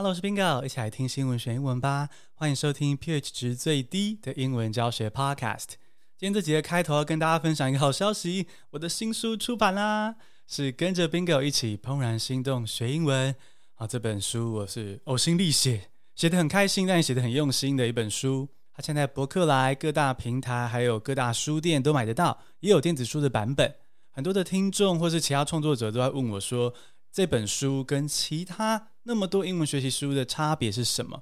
[0.00, 2.08] Hello，我是 Bingo，一起来听新闻学英文吧。
[2.32, 5.72] 欢迎收听 pH 值最低的英文教学 Podcast。
[6.16, 10.16] 今天这集的开头要跟大家分享一个好消息，我的新书出版啦，
[10.46, 13.36] 是跟着 Bingo 一起怦然心动学英文。
[13.74, 18.48] 啊，这本书我是呕心沥血，写得很开心，但也写得很用心的一本书。
[18.72, 23.74] 它现在博客来、各大平台还有各大书店都买得到，也有电子书的版本。
[24.08, 26.72] 很多的听众或是其他创作者都在问我说，
[27.12, 31.20] 这本书跟其他那么多英文学习书的差别是什么？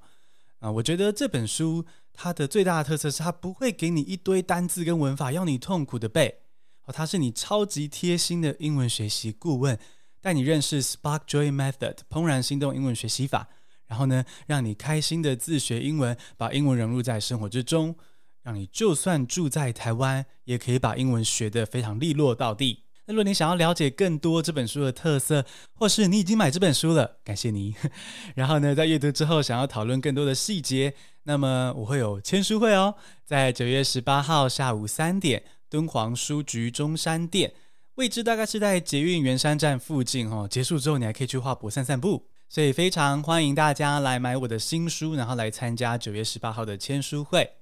[0.59, 6.41] 啊，我觉得这本书它的最大的特色是它不会给你一堆单字跟文法要你痛苦的背，
[6.85, 9.79] 哦，它是你超级贴心的英文学习顾问，
[10.21, 13.49] 带你认识 Spark Joy Method 怦然心动英文学习法，
[13.87, 17.97] 然后呢，让你开心的自学英文，把英文融入在生活之中，
[18.43, 22.85] 让你就算住在台湾，也可以把英文学得非常利落到底。
[23.09, 27.75] 那如果你想要了解更多这本书的特色，或是你已经买这本书了，感谢你。
[28.37, 37.55] 然后呢，在阅读之后想要讨论更多的细节，那么我会有签书会哦，在九月十八号下午三点，敦煌书局中山店，
[37.95, 40.47] 位置大概是在捷运圆山站附近哦。
[40.47, 47.53] 结束之后，你还可以去华博散散步，所以非常欢迎大家来买我的新书，然后来参加九月十八号的签书会。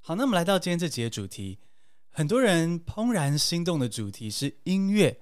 [0.00, 1.58] 好，那么来到今天这集的主题。
[2.18, 5.18] 很多人怦然心动的主题是音乐，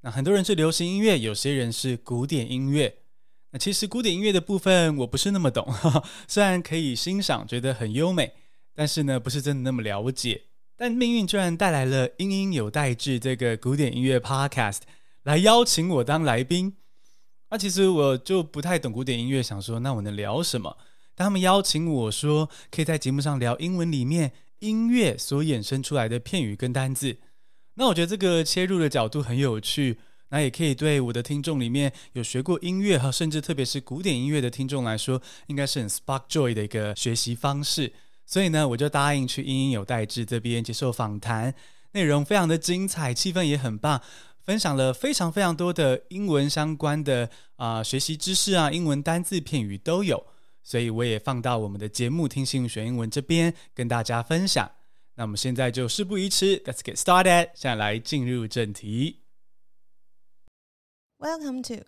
[0.00, 2.92] 那很多人是流行音乐，有些人是古典音乐。
[3.52, 8.32] 那其实古典音乐的部分我不是那么懂，呵呵，虽然可以欣赏，觉得很优美，
[8.74, 10.42] 但是呢，不是真的那么了解。
[10.76, 14.80] 但命运居然带来了英英有代志这个古典音乐 Podcast
[15.22, 16.78] 来邀请我当来宾。
[17.50, 20.78] 那其实我就不太懂古典音乐，想说那我能聊什么？
[21.14, 24.32] 当他们邀请我说可以在节目上聊英文里面。
[24.60, 27.18] 音乐所衍生出来的片语跟单字，
[27.74, 29.98] 那我觉得这个切入的角度很有趣，
[30.30, 37.92] 那也可以对我的听众里面有学过音乐和甚至特别是古典音乐的听众来说，应该是很 spark joy 的一个学习方式。
[38.26, 41.54] 所以呢，我就答应去英英有代志这边接受访谈，
[41.92, 44.00] 内容非常的精彩，气氛也很棒，
[44.40, 50.26] 分享了非常非常多的英文相关的啊、学习知识啊，英文单字片语都有。
[50.64, 54.68] 所以我也放到我们的节目《听新闻学英文》这边跟大家分享。
[55.16, 57.50] 那我们现在就事不宜迟，Let's get started。
[57.54, 59.20] 现在来进入正题。
[61.18, 61.84] Welcome to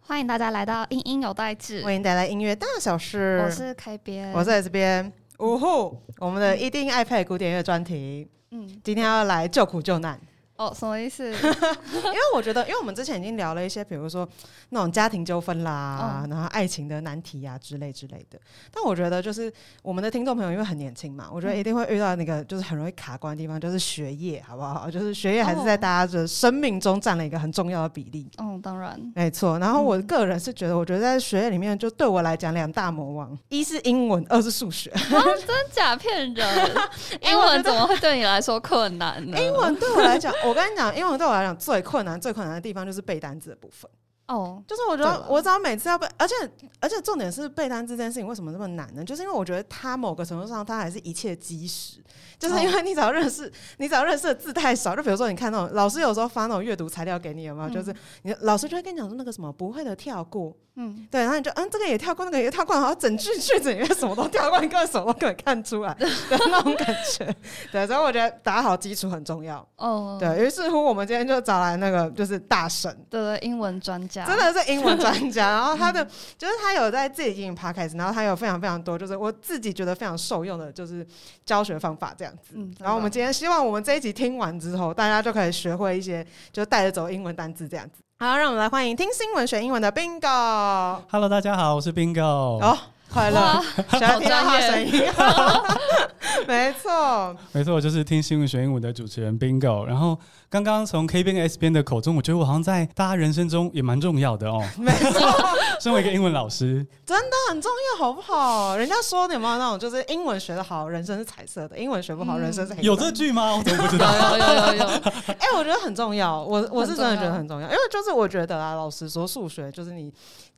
[0.00, 3.40] 欢迎大家来到英英有代志，为您带来音乐大小事。
[3.44, 5.12] 我是 K 编，我是 S 边。
[5.38, 8.28] 呜呼，我们的一定爱配古典乐专题。
[8.50, 10.20] 嗯，今天要来救苦救难。
[10.56, 11.24] 哦，什么意思？
[11.32, 14.28] 因为我觉得，因为我们之前已经聊了一些，比如说
[14.70, 18.38] 那种家庭纠纷啦，哦、然后爱情的难题呀、啊、之类之类的。
[18.72, 19.52] 但我觉得，就是
[19.82, 24.88] 我们的听众朋友因为很年轻嘛，我觉得一定会遇到那个就是很容易卡关的地方，就是学业，好不好？
[24.90, 28.28] 就是学业还是在大家的生命中占了一个很重要的比例。
[28.38, 29.58] 嗯，当然，没错。
[29.58, 34.90] 然后我个人是觉得，我觉得在学业里面，就对我来讲两大魔王，一是英文，二是数学。
[34.90, 35.00] 啊、
[35.46, 36.46] 真假骗人？
[37.20, 39.38] 英文怎么会对你来说困难呢？
[39.38, 40.32] 英文对我来讲。
[40.46, 43.90] 我跟你讲，英文对我来讲最困难、最困难的地方就是背单词的部分。
[44.26, 46.34] 哦，就是我觉得我只要每次要背，而且
[46.80, 49.04] 而且重点是背单词这件事情为什么这么难呢？
[49.04, 52.00] 就是因为我觉得它某个程度上它还是一切基石，
[52.38, 57.70] 就是因为你只要认识，你只要认识的字太少，就比如说你看那种老师有时候发那种阅读材料给你，有没有？
[57.70, 60.54] 就是你老师就会跟你讲说那个什么不会的跳过。
[60.78, 67.34] 嗯，对，然后你就嗯，这个也跳过，那个也跳过，然后整句句子里面什么都跳过，你根本什么都可以看出来 的那种感觉。
[67.72, 69.66] 对，所以我觉得打好基础很重要。
[69.76, 75.50] 哦，对，于是乎，我们今天就找来那个就是大神，对，英文专家，真的是英文专家。
[75.50, 81.06] 然后他的、嗯、就是他有在自己经营 podcast，然后他有非常非常多，就是我自己觉得非常受用的，就是
[81.44, 82.54] 教学方法这样子。
[82.54, 88.02] 嗯，然后我们今天希望我们这一集听完之后，大家就可以学会一些，就带着走英文单字这样子。
[88.18, 91.02] 好，让我们来欢迎听新闻学英文的 Bingo。
[91.10, 92.22] Hello，大家好，我是 Bingo。
[92.22, 92.78] 哦，
[93.12, 93.62] 快乐，
[93.92, 95.04] 想要听到他声音。
[96.46, 99.84] 没错，没错，我就是听新闻学英文的主持人 Bingo。
[99.84, 100.18] 然后
[100.50, 104.62] 刚刚从 K 边 S 边的口中，我觉得我好像在大家人生中也蛮重要的哦。
[104.76, 105.20] 没错，
[105.80, 108.76] 身为一个英文老师，真的很重要，好不好？
[108.76, 112.82] 人家说你有没有那种，就是英文学得好，人生是彩色的；英文学不好，嗯、人生是黑。
[112.82, 113.56] 有这句吗？
[113.56, 114.12] 我怎么不知道？
[114.36, 114.84] 有有有有。
[115.38, 116.42] 哎、欸，我觉得很重要。
[116.42, 120.12] 我我是真的觉得很重要，因为就是我觉得啊，老师说，数学就是你。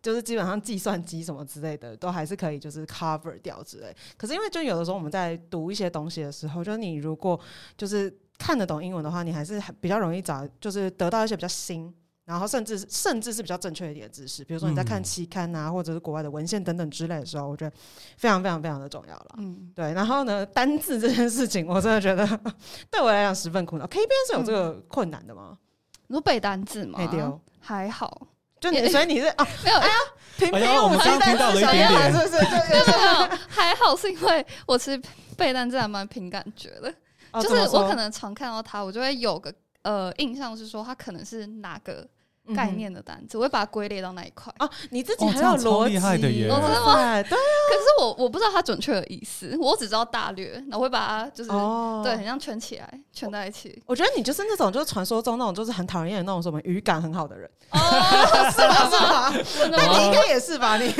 [0.08, 3.94] 就是基本上计算机什么之类的都还是可以，就是 cover 掉之类。
[4.16, 7.38] 可是因为就有的时候我们在读一些东西的时候，就是你如果
[7.76, 11.94] 就是看得懂英文的话，你还是比较容易找，就是得到一些比较新，
[12.24, 14.42] 然后甚至甚至是比较正确一点的知识。
[14.42, 17.76] 比如说你在看期刊啊，或者是国外的文献等等之类的时候，我觉得
[18.16, 19.34] 非常非常非常的重要了。
[19.36, 19.92] 嗯，对。
[19.92, 22.26] 然后呢，单字这件事情，我真的觉得
[22.90, 23.86] 对我来讲十分苦恼。
[23.86, 25.58] K 边是有这个困难的吗？
[26.06, 26.98] 如果背单字吗？
[26.98, 28.26] 没丢，还好。
[28.60, 29.94] 就你，所以你是啊，没有，哎呀，
[30.36, 32.02] 平平无奇的是什么？
[32.10, 32.42] 是不是？
[32.42, 35.00] 没有没有，还好是因为我其实
[35.36, 36.92] 背单词还蛮凭感觉的，
[37.42, 39.52] 就是我可能常看到他，我就会有个
[39.82, 42.06] 呃印象是说他可能是哪个。
[42.54, 44.52] 概念的单词，我会把它归类到那一块。
[44.58, 46.94] 啊，你自己很有逻辑的耶，真的吗？
[47.22, 47.22] 对啊。
[47.22, 51.50] 可是我我不知道它准确的意思，我只知道大略，然后会把它就是
[52.02, 53.82] 对，很像圈起来，圈在一起。
[53.86, 57.48] 我觉得你就是那种，就是传说中那种，就是很讨厌的那种什么语感很好的人。
[57.70, 57.78] 哦，
[58.50, 59.32] 是吧？
[59.44, 59.76] 是吗？
[59.76, 60.78] 那你应该也是吧？
[60.78, 60.92] 你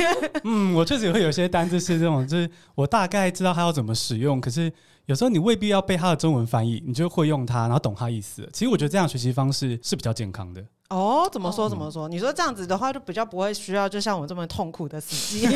[0.43, 4.71] 嗯，我确实会有些单字是这种，就是我大概知道它要怎么使用，可是
[5.09, 8.47] 有时候你未必要背他的中文翻译，你就会用它，然后懂它意思。
[8.53, 10.63] 其实我觉得这样学习方式是比较健康的。
[10.89, 12.07] 哦，怎么说怎么说？
[12.07, 15.47] 你说这样子的话，就比较不会需要，就像我这么痛苦的死机。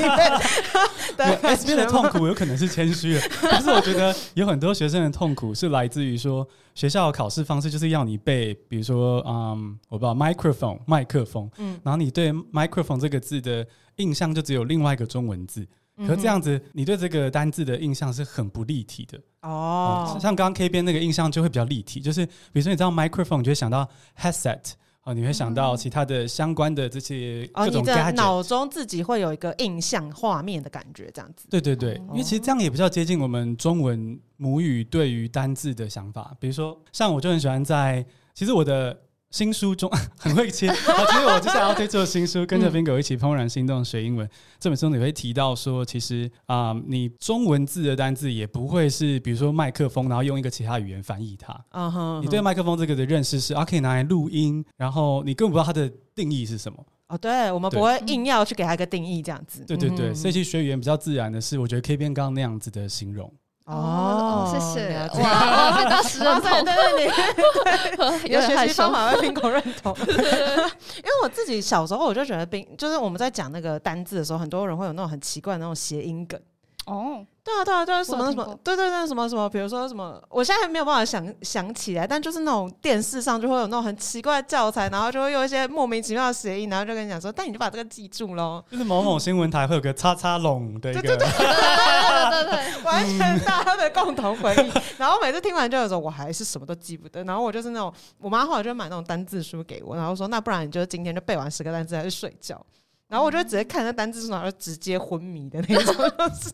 [1.16, 13.64] 对，S 边的痛苦有可能是谦虚了，但是我觉得有很多学生的痛苦是来自于说学校的考试方式就是要你背，比如说，嗯，我不知道 microphone 麦克风，嗯，然后你对 microphone 这个字的
[13.98, 15.68] 印象就只有另外一个中文字，
[15.98, 19.20] 可是这样子你对这个单字的印象是很不立体的。
[19.42, 23.88] 哦，像刚刚 K 边那个印象就会比较立体，就是比如说你知道 microphone，你就会想到
[24.20, 24.74] headset。
[25.04, 31.46] 哦，你会想到其他的相关的这些各种 gadget，哦，你的脑中自己会有一个印象画面的感觉，这样子。
[31.50, 36.34] 对对对，因为其实这样也比较接近我们中文母语对于单字的想法。
[36.40, 38.98] 比如说，像我就很喜欢在，其实我的。
[39.34, 44.30] 新书中 很会切，好，其实我接下要推出新书，跟着 Bingo 一起怦然心动学英文。
[44.60, 51.52] 这本书你会提到说，其实啊、你中文字的单字也不会是，比如说麦克风，然后用一个其他语言翻译它。
[51.72, 52.22] Uh huh.
[52.22, 56.86] 你对麦克风这个的认识是啊，可以拿来录音，然后你根本不知道它的定义是什么。
[57.08, 59.66] 哦，对，我们不会硬要去给它一个定义，这样子。
[59.66, 63.34] 对对对，所以其实学语言比较自然的是，我觉得 K 编刚刚那样子的形容。
[63.66, 64.90] 哦，谢谢。
[65.22, 66.74] 哇，被大师认同，对
[67.08, 69.96] 对对， 有学习方法被 Bingo 认同。
[70.06, 76.40] 因为我自己小时候我就觉得 Bingo，就是我们在讲那个单字的时候，很多人会有那种很奇怪的那种谐音梗。
[76.86, 77.26] 哦。
[77.46, 88.64] 对啊，对啊，对啊，什么什么，对对对，什么什么，比如说什么，我现在还没有办法想想起来，但就是那种电视上就会有那种很奇怪的教材，然后就会用一些莫名其妙的谐音，然后就跟你讲说，但你就把这个记住喽。
[88.72, 94.72] 就是某某新闻台会有个叉叉龙的一个，对对对对对对，完全大家的共同回忆。
[94.98, 102.66] 然后每次听完就有时候我还是什么都记不得，然后我就是那种，我妈后来就买那种单字书给我，然后说，那不然你就今天就背完十个单字还是睡觉。
[103.14, 106.52] 然后我就直接看那单字书，然后直接昏迷的那种，就是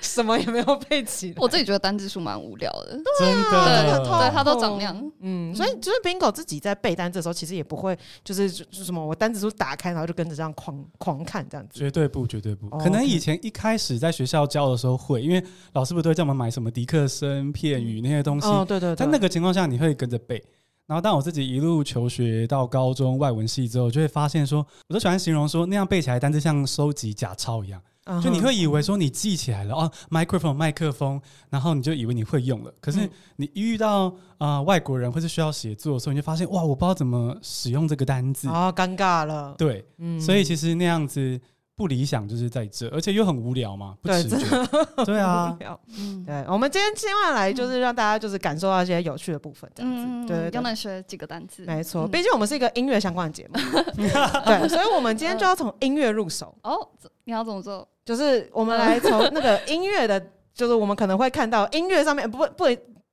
[0.00, 1.34] 什么也没有背起来。
[1.38, 5.12] 我自己觉得单字书蛮无聊的，真的，对，它都长那样。
[5.20, 11.78] 嗯，所以就是 Bingo 自己在背单字的时候，其实也不会就是就什么我单字书打开，然后就跟着这样狂狂看这样子。
[11.78, 12.68] 绝对不，绝对不。
[12.78, 15.40] 可能以前一开始在学校教的时候会，因为
[15.74, 18.48] 老师不都会叫我们买什么迪克森片语那些东西。
[18.48, 18.96] 哦，对对。
[18.96, 20.42] 在那个情况下，你会跟着背。
[20.92, 24.58] 然后，当我自己一路求学到高中外文系之后，就会发现说，
[24.88, 27.80] 我都喜欢形容说，那样背起来单词像收集假钞一样。
[28.04, 28.20] Uh.
[28.22, 31.18] 就你会以为说你记起来了哦，microphone 麦克风，
[31.48, 32.70] 然后你就以为你会用了。
[32.78, 39.54] 可是你一遇到啊、呃、外国人或是需要写作的时候，你就发现哇，我不知道怎么使用这个单字，啊，尴尬了。
[39.56, 41.40] 对，嗯，所以其实那样子。
[41.82, 43.96] 不理想就是在这，而且又很无聊嘛。
[44.00, 44.46] 不持久，
[45.04, 45.58] 对啊。
[45.98, 50.28] 嗯，对，我们今天今晚来就是让大家就是感受到一些有趣的部分，这样子。
[50.32, 51.64] 对，又能学几个单词。
[51.64, 53.58] 没错，毕竟我们是一个音乐相关的节目。
[53.98, 56.54] 对，所以我们今天就要从音乐入手。
[56.62, 56.88] 哦，
[57.24, 57.88] 你要怎么做？
[58.04, 62.64] 就是我们来从那个音乐的，就是我们可能会看到音乐上面，不不。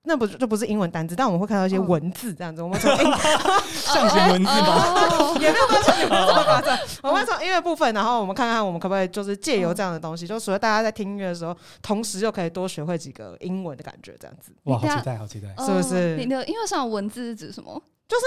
[0.03, 2.61] 那不就不是英文单字，但我们会看到一些文字这样子。
[2.63, 2.89] 我们从
[3.69, 5.35] 象形文字吗？
[5.39, 6.77] 也没有说象形文字这么夸张。
[7.03, 14.53] 我们从音乐部分，然后我们看看我们可不可以就是借由这样的东西，就所以大家在听音乐的时候，同时又可以多学会几个英文的感觉，这样子。
[14.63, 16.15] 哇，好期待，好期待，是不是？
[16.15, 17.81] 你的音乐上文字是指什么？
[18.09, 18.25] 就是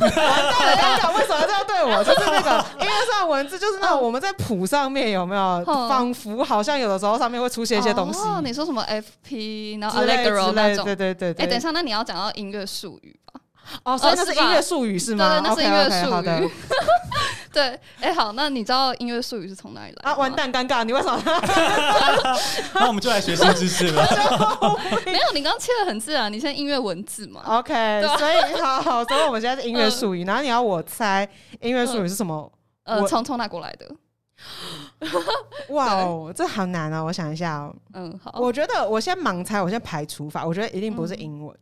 [0.00, 2.02] 完蛋了，要讲为什么这样对我？
[2.02, 8.18] 就是那个音乐上的文字，就是那种我们在谱上面有没有，仿佛好像有的时候上面会出现一些东西。
[8.18, 10.86] 哦，你说什么 FP，然后 Allegro 那种？
[10.86, 11.34] 对对对。
[11.36, 13.38] 哎，等一下，那你要讲到音乐术语吧？
[13.84, 15.38] 哦，所以那是音乐术语是吗？
[15.38, 16.50] 对，那是音乐术语。
[17.52, 20.10] 对，哎，好，那你知道音乐术语是从哪里来？
[20.10, 21.20] 啊，完蛋，尴尬，你为什么？
[22.74, 24.02] 那我们就来学新知识了。
[25.04, 31.28] 没有，你刚刚切的很自然，你现在音乐文字嘛？OK，所以好好，所以我们现在是音乐术语，然后你要我猜
[31.60, 32.52] 音乐术语是什么？
[32.84, 33.90] 呃，从从哪过来的？
[35.68, 37.02] 哇哦，这好难啊！
[37.02, 37.74] 我想一下哦。
[37.92, 41.54] 嗯，好，我觉得我先盲猜，我先排除法，我觉得一定不是英文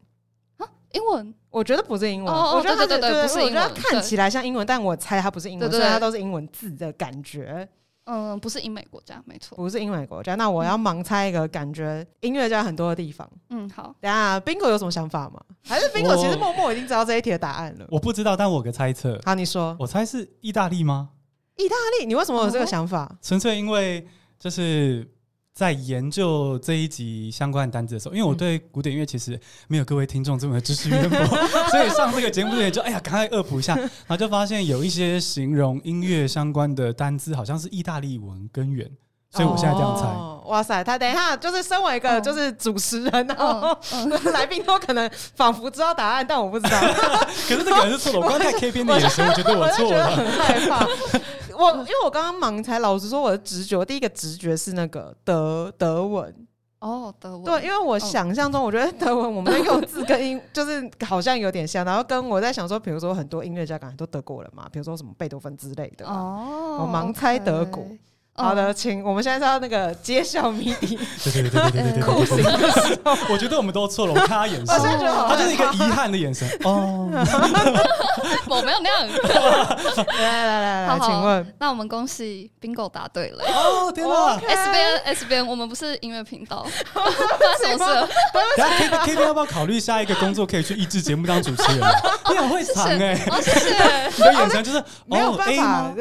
[0.59, 0.68] 啊。
[0.92, 2.35] 英文，我觉得不是英文。
[2.35, 3.62] 我觉得它对对对，不是英文。
[3.62, 7.69] 我觉得看起来像英文，但我猜它不是英文，所以它都是英文字的感觉。
[8.05, 10.35] 嗯，不是英美国家，没错，不是英美国家。
[10.35, 13.28] 那我要盲猜一个感觉音乐家很多的地方。
[13.50, 13.95] 嗯，好。
[14.00, 15.38] 等下，Bingo 有什么想法吗？
[15.67, 17.87] 还是 Bingo 其实默默已经知道这一题的答案了？
[17.90, 19.21] 我不知道，但我有个猜测。
[19.26, 19.76] 好，你说。
[19.78, 21.11] 我猜是意大利吗？
[21.57, 23.14] 意大利，你为什么有这个想法？
[23.21, 24.07] 纯粹因为
[24.38, 25.07] 就是。
[25.59, 29.37] 在研究这一集相关的单字的时候，因为我对古典音乐其实
[29.67, 31.19] 没有各位听众这么的知识渊博，
[31.69, 38.88] 所以上这个节目之前就哎呀，赶快恶补一下，然后就发现有一些形容音乐相关的单字好像是意大利文根源，
[39.33, 40.05] 所以我现在这样猜。
[40.05, 43.77] 哦、哇塞，他等一下就是身为一个就是主持人，然后
[44.33, 46.79] 来宾都可能仿佛知道答案，但我不知道。
[47.49, 50.87] 可是这可能是错的，我刚看 K 边的眼神，我觉得我错了，很害怕。
[51.59, 56.35] 我因为我刚刚盲猜，老实说，我的直觉，我第一个直觉是那个德德文。
[56.79, 57.45] 哦，德文。
[57.45, 67.83] 对，因为我想象中，我觉得德文我们的用字跟音 就是好像有点像，然后跟我在想说，比如说很多音乐家感觉都德国人嘛，比如说什么贝多芬之类的哦，我盲猜德国。
[67.83, 67.99] Okay
[68.38, 70.99] 好的，请我们现在是要那个揭晓谜底。
[71.25, 74.12] 对对对对对对对，酷刑的时候，我觉得我们都错了。
[74.12, 76.49] 我看他眼神，他就是一个遗憾的眼神。
[76.64, 77.09] 哦，
[78.49, 79.09] 我没有那样。
[80.18, 83.45] 来来来来，请问，那我们恭喜 Bingo 答对了。
[83.45, 86.64] 哦，天哪！S 边 S 边，我们不是音乐频道，
[86.95, 88.09] 发生什么事？
[88.33, 91.88] 等下 K K K 要不要考虑下一个工作，可以去益智节目当主持人？
[92.30, 93.75] 你很会藏哎，谢谢。
[94.16, 95.92] 你的眼神就是没有办法。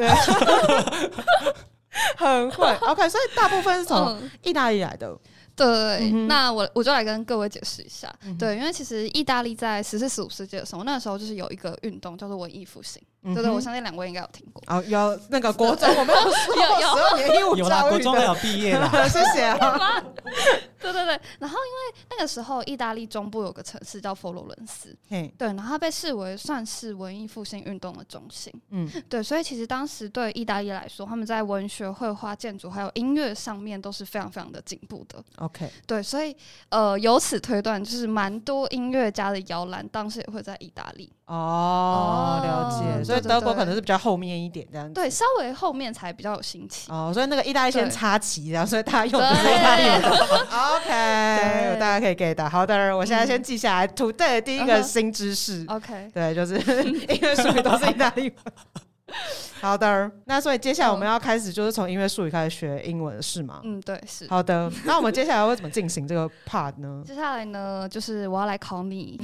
[2.16, 5.16] 很会， OK，所以大部分是从意大利来的。
[5.58, 8.12] 嗯、对，嗯、那我我就来跟各位解释一下。
[8.22, 13.02] 嗯、对，因为其实意大利在十四、十五世纪的时候，那个时候就是有一个运动叫做文艺复兴。
[13.20, 14.62] 对对，我相信两位应该有听过。
[14.68, 16.22] 哦，有那个国中，我们有
[16.80, 20.00] 有十二年义务教育的，有啦，国中还有毕业了， 谢谢啊。
[20.80, 28.52] 对对对，然后因为那个时候意大利中部有个城市叫佛罗伦斯，对，然后它被视为算是文艺复兴运动的中心。
[28.70, 35.22] 嗯，对，所以其实当时对意大利来说，他们在文学、绘画、建筑还有音乐上面都是非常非常的进步的。
[35.48, 36.36] OK，对，所以
[36.68, 41.10] 呃，由此推断，就是蛮多音乐家的摇篮当时也会在意大利。
[41.26, 43.04] 哦，了解。
[43.04, 46.90] 所以德国可能是比较后面一点这样子，对，稍微后面才比较有新奇。
[46.90, 50.08] 哦，所以那个意大利先插旗，然后所以大家用的是意大利的。
[50.76, 52.48] OK，大家可以 get 到。
[52.48, 55.64] 好的，我现在先记下来，today 第一个新知识。
[55.68, 58.32] OK，对，就是 音乐属于都是意大利。
[59.60, 63.60] 好的，那所以接下来我们要开始就是从音乐术语开始学英文是吗？
[63.64, 64.26] 嗯，对，是。
[64.28, 67.02] 好的，那我们接下来会怎么进行这个 part 呢？
[67.06, 69.18] 接下来呢，就是我要来考你，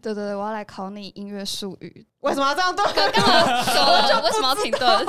[0.00, 2.06] 对对对，我要来考你音乐术语。
[2.20, 2.84] 为什么要这样对？
[3.10, 3.62] 干嘛？
[3.64, 5.06] 就为什么要停顿？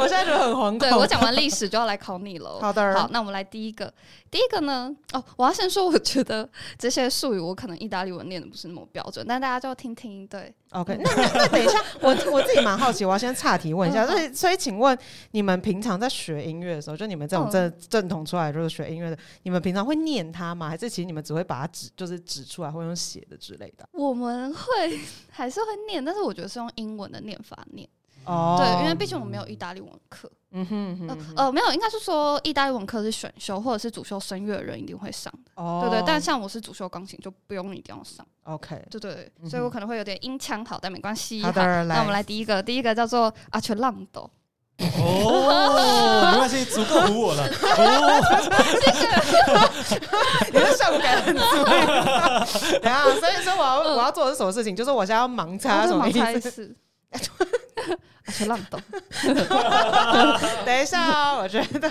[0.00, 0.78] 我现在觉得很惶恐。
[0.78, 2.58] 对，我讲完历史就要来考你了。
[2.60, 3.92] 好的，好，那我们来第一个。
[4.30, 10.26] 第一个呢，哦，我要先说，我觉得这些术语我可能意大利文念的不是那么标准，但大家就听听。
[10.26, 14.96] 对，OK，那那那等一下，我我自己蛮好奇，我要先岔题问一下，所以所以请问
[15.32, 20.68] 你们平常在学音乐的时候，就你们这种正正统出来就是学音乐的，你们平常会念它吗？
[20.68, 23.88] 还是其实你们只会把它指就是指出来，会用写的之类的？
[23.92, 24.98] 我们会
[25.30, 26.04] 还是会念。
[26.04, 27.88] 但是我觉得是用英文的念法念，
[28.24, 41.42] 哦，对，因为毕竟我没有意大利文课，嗯哼，呃呃，没有，应该是说意大利文课是选修或者是主修声乐的人一定会上的，哦，对对，但像我是主修钢琴，就不用一定要上，OK，对对，所以我可能会有点音腔好，但没关系。
[41.42, 44.30] 好的，那我们来第一个，第一个叫做阿切浪斗，
[44.78, 48.20] 哦，没关系，足够唬我了，哦，
[48.82, 51.42] 谢谢，你的效果改很足，
[52.80, 54.76] 等下，所以说我要我要做的是什么事情？
[54.76, 56.76] 就是我现在要盲猜什么意思？
[57.10, 58.80] 阿切朗多，
[60.64, 61.88] 等一下哦，我觉得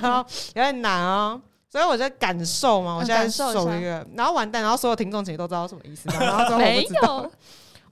[0.55, 7.31] 有点难哦，所以我在感受嘛，我现在手一个，然后完蛋，然后所有听众其实都知道什么意思， 然后之后我不知道，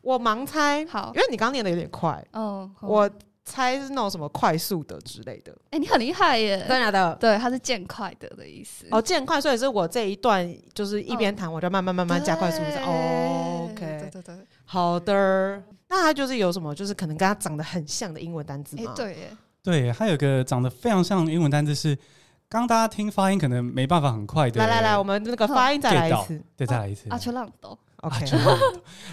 [0.02, 3.10] 我盲猜，好，因为你刚念的有点快，嗯，我。
[3.48, 6.66] 猜是那种什么快速的之类的，哎，你很厉害耶！
[6.68, 8.88] 真的，对，它是渐快的的意思。
[8.90, 12.80] 哦，渐快，所以是我这一段就是一边弹，我就慢慢慢慢加快速度。
[13.70, 15.62] OK，对对对，好的。
[15.90, 18.94] 那它就是有什么，就是可能跟它长得很像的英文单词吗？
[18.96, 19.30] 对，
[19.64, 21.96] 对，它有个长得非常像的英文单词是，
[22.48, 24.60] 刚刚大家听发音可能没办法很快的。
[24.60, 27.10] 来来来，我们那个发音再来一次，对，再来一次。
[27.10, 28.26] 阿丘浪多，OK。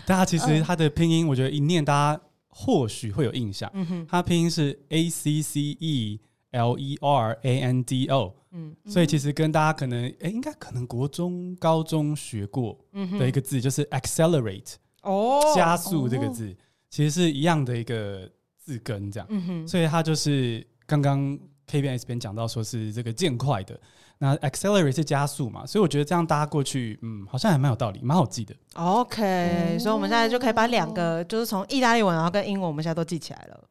[0.07, 2.21] 大家其实它的拼音，我觉得一念大家。
[2.55, 12.79] 或许会有印象，嗯哼，它拼音是 A C C E L E R A N D O，嗯，所以其实跟大家可能，哎，应该可能国中、高中学过
[13.19, 16.54] 的一个字，就是 accelerate，哦，加速这个字，
[16.90, 23.78] 其实是一样的一个字根，这样，嗯哼，所以它就是刚刚 K 边 S 边讲到说是这个渐快的。
[24.18, 28.54] 那 accelerate 是加速嘛，所以我觉得这样搭过去，嗯，好像还蛮有道理，蛮好记的。
[28.75, 33.64] OK，、哦、所以我们现在就可以把两个，就是从意大利文然后跟英文，我们现在都记起来了。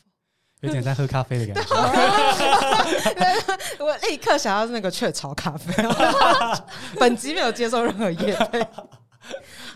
[0.60, 1.74] 有点在喝咖啡的感觉，
[3.84, 5.70] 我立刻想要那个雀巢咖啡。
[6.98, 8.60] 本集没有接受任何业费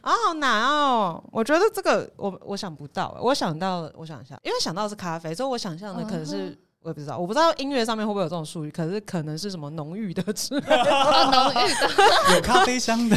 [0.00, 1.22] 啊，好难哦！
[1.30, 10.76] 我觉得这个我我想不到，我想到我想一下，因为想到是咖啡，所以我想象的可能是我也不知道，我不知道音乐上面会不会有这种术语，可是可能是什么浓郁的之类的，
[11.30, 13.16] 浓郁的， 有咖啡香的。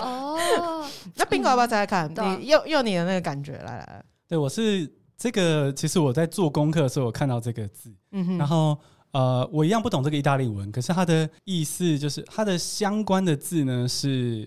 [0.00, 2.10] 哦，那 Bingo 要不要再来看？
[2.10, 4.90] 你用用你的那个感觉来来，对我是。
[5.16, 8.36] 这个其实我在做功课的时候，我看到这个字，嗯、哼。
[8.36, 8.76] 然后
[9.12, 14.46] 呃，我一样不懂这个意大利文，可是它的意思就是它的相关的字呢是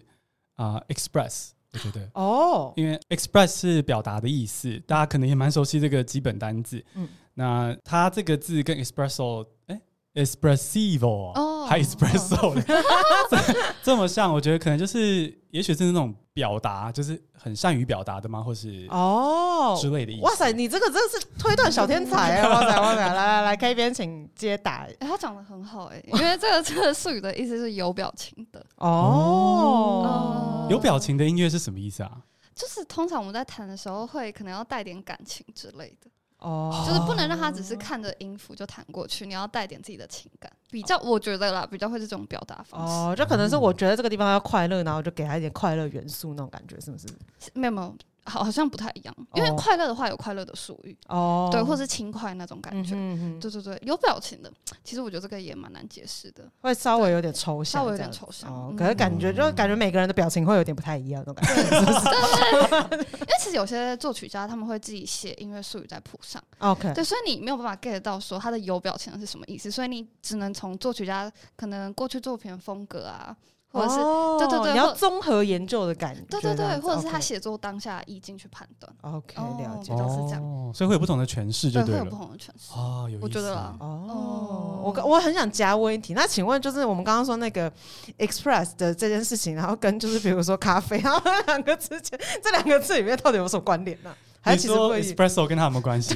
[0.55, 2.07] 啊、呃、express，我觉得。
[2.15, 7.07] 哦，因为 express 是表达的意思，大家可能也蛮熟悉这个基本单字，嗯，
[7.37, 9.79] 那它这个字跟 espresso，哎
[10.15, 12.63] ，espressivo，哦，还 espresso 的，
[13.83, 16.13] 这么像，我觉得可能就是，也许是那种。
[16.37, 18.43] 表达就是很善于表达的吗？
[18.43, 20.21] 或是哦之类的意思？
[20.21, 22.49] 哇塞，你这个真的是推断小天才啊！
[22.53, 24.87] 哇塞哇塞，来来来，K 编请接答。
[24.99, 30.67] 哎，他讲的很好哎，因为这个这个术语的意思是有表情的哦。
[30.69, 32.11] 有表情的音乐是什么意思啊？
[32.53, 36.07] 就是通常我们在弹的时候会可能要带点感情之类的。
[36.39, 42.93] 哦，就是不能让他只是看着音符就弹过去，你要带点自己的情感，比较我觉得啦，比较会是这种表达方式。
[42.93, 47.07] 哦，就可能是我觉得这个地方要快乐，然后就给他一点快乐元素那种感觉，是不是？
[47.53, 47.95] 没有没有。
[48.27, 50.95] 好，好像不太一样，因为快乐的话有快乐的术语。
[51.07, 52.91] 哦，对，或是轻快那种感觉，
[53.39, 54.51] 对对对，有表情的，
[54.83, 61.63] 其实我觉得这个也蛮难解释的，会稍微有点抽象，稍微有点抽象，可是感觉就感觉每个人的表情会有点不太一样那种感觉，
[62.89, 73.35] 对， 因为其实有些作曲家他们会自己写音乐术语在谱上，OK，对，所以你没有办法 get 到说他的有表情的是什么意思，所以你只能从作曲家可能过去作品的风格啊。
[73.69, 73.95] 或者是
[74.39, 78.91] 对对对，你要综合研究的感觉，对对对，或者是他写作当下意境去判断。
[79.01, 82.01] OK，了解，都是这样，所以会有不同的诠释，就对了。
[82.01, 83.75] 会有不同的诠释哦，有我觉得啦。
[83.79, 87.71] 哦，我我很想加问一题，那请问就是我们刚刚说那个
[88.17, 94.09] express 的这件事情，然后跟就是比如说咖啡，然后两个之间这两个字里面到底有什么关联呢？
[94.39, 96.15] 还是说 espresso 跟他有没有关系？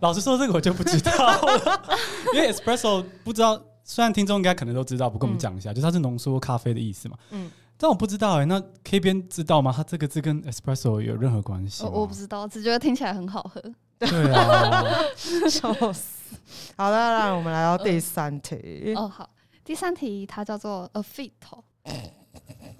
[0.00, 1.80] 老实说，这个我就不知道了，
[2.34, 3.60] 因为 espresso 不知道。
[3.88, 7.16] 虽然听众应该可能都知道，不跟我们讲一下，嗯、就是它是浓缩咖啡的意思嘛。
[7.30, 9.72] 嗯，但我不知道哎、欸，那 K 边知道吗？
[9.74, 11.84] 它这个字跟 espresso 有任何关系？
[11.84, 13.62] 我不知道，只觉得听起来很好喝。
[13.98, 14.82] 对啊，
[15.16, 16.36] 笑死！
[16.76, 18.92] 好的，那我们来到第三题。
[18.94, 19.30] 呃、哦，好，
[19.64, 21.62] 第三题它叫做 affitto。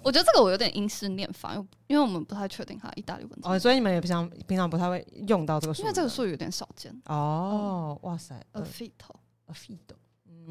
[0.03, 3.39] 我觉得这个我有点英式念法，因为因为我们不太确定它意大利文。
[3.41, 6.95] 哦，所以你们也平常平常不太会用到这个术语，因为这个术语有点少见。
[7.07, 9.95] 哦，哇塞，affitto，affitto。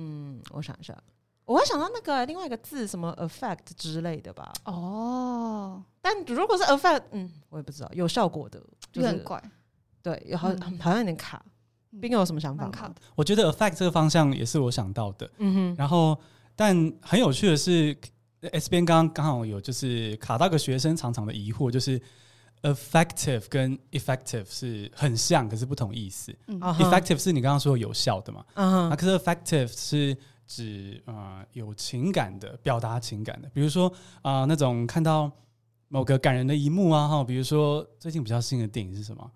[0.00, 0.96] 嗯，我想一下，
[1.44, 4.52] 我会想到那个另外一个字，什么 effect 之类的吧。
[4.64, 9.42] 哦，但如果是 effect，嗯，我也不知道，有效果的，就是很怪，
[10.02, 10.48] 对，有好
[10.80, 11.44] 好像有点卡。
[12.00, 12.94] Bingo 有什么想法吗？
[13.16, 15.28] 我觉得 effect 这个方向也是我想到的。
[15.38, 16.16] 嗯哼，然后
[16.54, 17.96] 但很有趣的是
[18.52, 22.00] ，S 边刚刚刚好有就是卡到个学生常常的疑惑，就是
[22.62, 26.35] effective 跟 effective 是很像，可是不同意思。
[26.47, 28.44] 嗯、effective 是你刚刚说有效的嘛？
[28.55, 30.16] 嗯可是 effective 是
[30.47, 33.49] 指啊、呃、有情感的，表达情感的。
[33.53, 33.88] 比如说
[34.23, 35.31] 啊、呃，那种看到
[35.88, 39.31] 某个感人的一幕啊，哈，比如说最近比较新的电影是什么？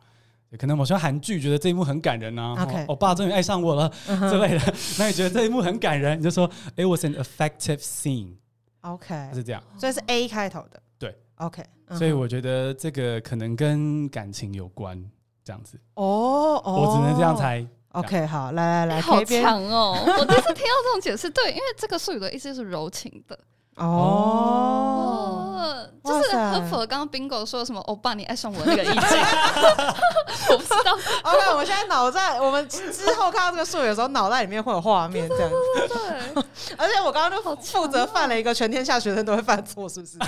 [0.59, 2.55] 可能某些韩剧觉得这一幕很感人啊，
[2.87, 4.75] 我爸终于爱上我了之类的。
[4.99, 8.35] 那你觉得这一幕很感人，你就说 It was an effective scene。
[8.83, 10.83] OK，是这样，所以是 A 开头的。
[10.99, 11.65] 对，OK。
[11.97, 15.03] 所以我觉得这个可能跟感情有关，
[15.45, 17.67] 这样子哦，我只能这样猜。
[17.91, 19.95] OK，好，来来来，好强哦！
[20.19, 23.39] 我第一次听到这种解释，对，因为这个术语的意思是柔情的。
[23.77, 25.57] 哦，
[26.05, 28.99] 就是很符合刚刚 Bingo 说什么“欧巴，你爱上我”那个意境。
[30.51, 30.93] 我不知道。
[31.23, 35.57] OK，我现在脑袋，我们之后看到这个术语的时候，脑袋里面会有画面这样子。
[35.89, 36.43] 对。
[36.77, 40.19] 而且我刚刚就负责犯了一个全天下学生都会犯错，是不是？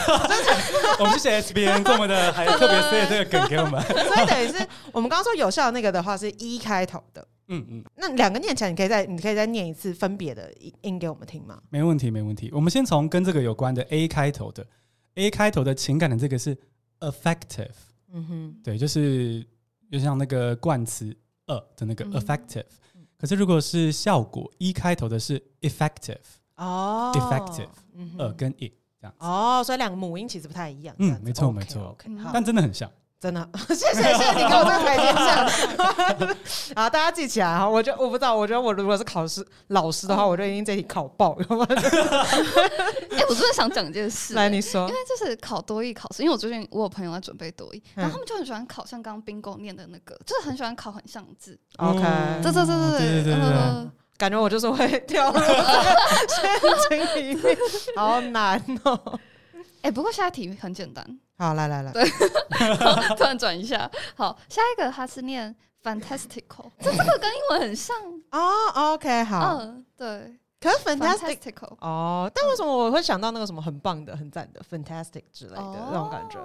[0.99, 3.83] 我们谢谢 S 编这么的，还特别塞这个梗给我们。
[3.83, 7.27] 所以等于是我们刚刚说有效的那个的话是一开头的。
[7.49, 11.61] 嗯嗯，那两个念起来，你可以再你可以再念一次分别的音给我们听吗？
[11.71, 12.51] 没问题，没问题。
[12.53, 14.67] 我们先从跟这个有关的 A 开头的
[15.15, 16.57] A 开头的情感的这个是
[17.01, 17.75] affective，
[18.13, 19.47] 嗯哼，对，就是
[19.91, 21.15] 就像那个冠词
[21.47, 22.65] a 的那个 effective，
[23.19, 26.17] 可是如果是效果一开头的是 effective
[26.57, 27.69] 哦，effective，
[28.19, 30.97] 呃跟 it 这样哦，所以两个母音其实不太一样。
[30.99, 31.97] 嗯，没错没错，
[32.33, 32.91] 但真的很像。
[33.25, 35.49] 真的， 谢谢谢谢你给我这个台阶下。
[36.77, 37.67] 好，大家记起来哈。
[37.67, 41.47] 我觉我不知道，我觉得我如果是考试老师的话，我就已经这题考爆了。
[43.17, 44.35] 哎，我真的想讲一件事。
[44.35, 44.83] 来，你说。
[44.83, 51.59] 因为就是考多益考试，因为我最近我有朋友在准备多益，然后他们就很喜欢考像刚刚 Bingo 念的那个，就是很喜欢考很像字。
[51.79, 52.03] OK，
[52.43, 53.91] 对对对对对对对。
[54.19, 57.57] 感觉我就是会掉入陷阱里面，
[57.97, 59.19] 好难哦。
[59.85, 61.05] 哎，不过下一题很简单。
[61.37, 62.03] 好，来来来，对，
[63.17, 63.91] 突然转一下。
[64.17, 67.95] 好，下一个它是念 fantastical，这这个跟英文很像
[68.31, 68.95] 哦。
[68.95, 70.35] OK，好，嗯，对。
[70.65, 76.39] 可是 fantastic 哦，但为什么我会想到那个什么很棒的、很赞的 fantastic 之类的那种感觉？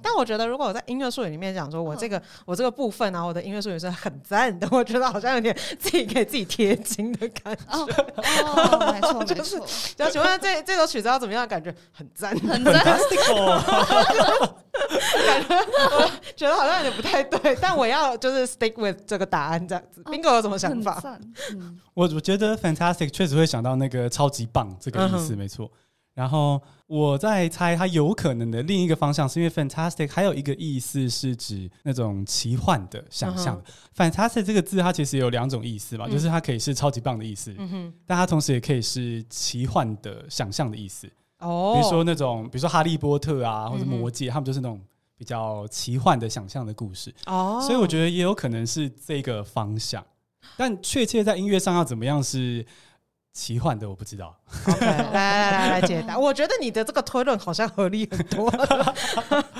[0.00, 7.62] 但我觉得如果我在音乐术语里面讲说，我这个我这个部分啊，我的音乐术语是很赞的，我觉得好像有点自己给自己贴金的感觉。
[7.72, 9.34] 哦，没错， 没错。
[9.34, 9.58] 就是，
[9.96, 11.44] 就请问这这首曲子要怎么样？
[11.48, 12.84] 感觉很赞，很赞。
[12.84, 13.60] 感觉我
[16.36, 20.02] 觉得好像有点不太对，但我要就是 stick with 这个答案这样子。
[20.04, 21.02] Bingo 有什么想法？
[21.94, 25.68] 我我觉得 fantastic 确实会想到那个超级棒这个意思，没错。
[26.14, 33.60] 然后我在猜它有可能的另一个方向，是因为 fantastic 还有一个意思是指那种奇幻的想象。
[33.96, 37.52] fantastic 这个字它其实有两种意思嘛，就是它可以是超级棒的意思，
[38.06, 41.10] 但它同时也可以是奇幻的想象的意思。
[41.40, 44.80] 哦，比如说那种，比如说哈利波特啊，或者魔戒，他们就是那种
[45.16, 47.12] 比较奇幻的想象的故事。
[47.26, 50.06] 哦，所以我觉得也有可能是这个方向，
[50.56, 52.64] 但确切在音乐上要怎么样是
[53.34, 54.34] 奇幻的，我不知道。
[54.68, 56.16] OK，来来来来解答。
[56.16, 58.48] 我觉得你的这个推论好像合理很多。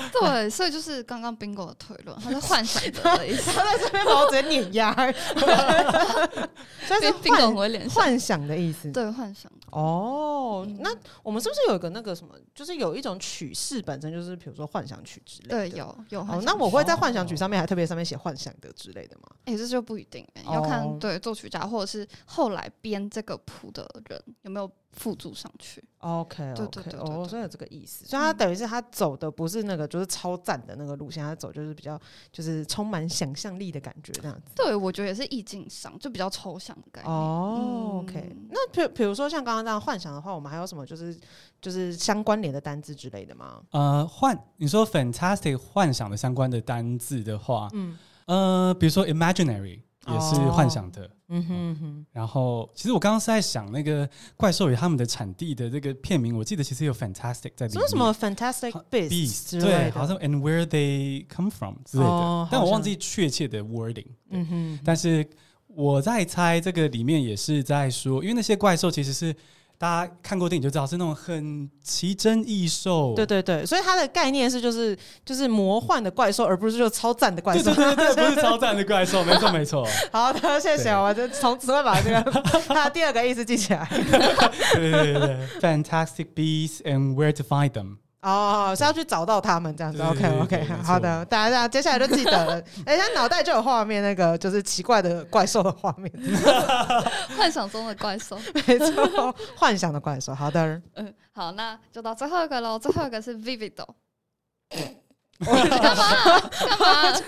[0.54, 3.50] 对，所以就是刚刚 Bingo 的推论，他在幻想的意思。
[3.52, 4.94] 他在这边把我直接碾压。
[4.94, 8.90] 所以是 Bingo 会联想幻想的意思。
[8.92, 9.50] 对，幻想。
[9.70, 10.90] 哦，那
[11.22, 15.56] 我们是不是有一个那个什么，就是有一种曲式本身就是比如说幻想曲之类的？
[15.56, 16.20] 对，有有。
[16.20, 19.22] 哦，那我会在幻想曲上面还特别上面写幻想的之类的吗？
[19.46, 24.70] 哎，这就不一定，要看对作曲家或者是后来编这个谱的人有没有。
[24.94, 32.00] 附注上去，OK OK，哦，所以有这个意思，所以他等于是他走的不是那个就是超赞的那个路线，他走就是比较
[32.33, 34.52] 就是充满想象力的感觉这样子。
[34.54, 37.12] 对，我觉得也是意境上就比较抽象的概念。
[37.12, 41.18] 哦，OK，那比比如说像刚刚这样幻想的话，我们还有什么就是
[41.61, 43.61] 就是相关联的单字之类的吗？
[43.70, 49.80] 呃，幻，你说 fantastic 幻想的相关的单字的话，嗯，呃，比如说 imaginary。
[50.07, 52.06] 也是幻想的，嗯哼哼。
[52.12, 57.88] 然后，其实我刚刚是在想那个怪兽与他们的产地的这个片名，我记得其实有 fantastic 在里面。
[57.88, 59.60] 什么 fantastic beasts？
[59.60, 64.06] 对，好像 and where they come from 之类的，但我忘记确切的 wording。
[64.30, 64.80] 嗯哼。
[64.84, 65.26] 但是
[65.66, 69.34] 我在猜这个里面也是在说，因为那些怪兽其实是。
[69.76, 79.87] 大家看过电影就知道是那种很奇珍异兽，对对对，所以它的概念是就是就是魔幻的怪兽，而不是就超赞的怪兽，对对对，不是超赞的怪兽，没错没错。
[80.12, 82.22] 好的，谢谢，我就从此会把这个
[82.68, 83.87] 它第二个意思记起来。
[84.74, 87.96] 对对对，Fantastic beasts and where to find them。
[88.24, 96.10] 哦，是要去找到他们这样子，OK OK，好的，大家大家接下来就记得了，哎，他脑袋就有画面，那个就是奇怪的怪兽的画面，
[97.37, 103.87] 幻想中的怪兽， 没错，幻想的怪兽，好的， 嗯，好，那就到最后一个喽，最后一个是 Vivido。
[105.38, 105.54] 干
[105.96, 106.40] 嘛？
[106.50, 107.18] 干嘛？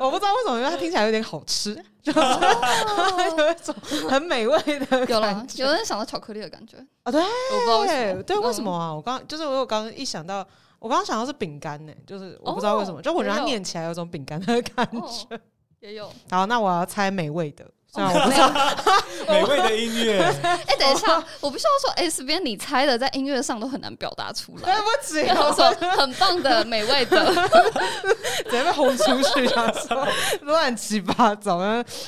[0.00, 3.74] 我不知道为什么，因为它听起来有点好吃， 就是有一种
[4.08, 5.64] 很美味的感觉。
[5.64, 7.12] 有人想到巧克力的感觉啊？
[7.12, 8.22] 对，我不知道为什么。
[8.22, 8.94] 对，为什么啊？
[8.94, 10.46] 我刚就是我刚刚一想到，
[10.78, 15.40] 我刚刚想到是饼干呢，就是我不知道为什么，就我觉得它念起来有种饼干的感觉。
[15.80, 16.10] 也有。
[16.30, 17.64] 好，那我要猜美味的。
[17.92, 18.50] 虽然我不知道
[19.28, 20.22] 美味的音乐。
[20.42, 24.62] 哎，等一下，我不需要说 S 边你猜的在音乐上都很难表达出来。
[24.62, 27.24] 对不起，我说很棒的、美味的，
[28.44, 29.72] 直接被轰出去，啊
[30.42, 31.58] 乱七八糟。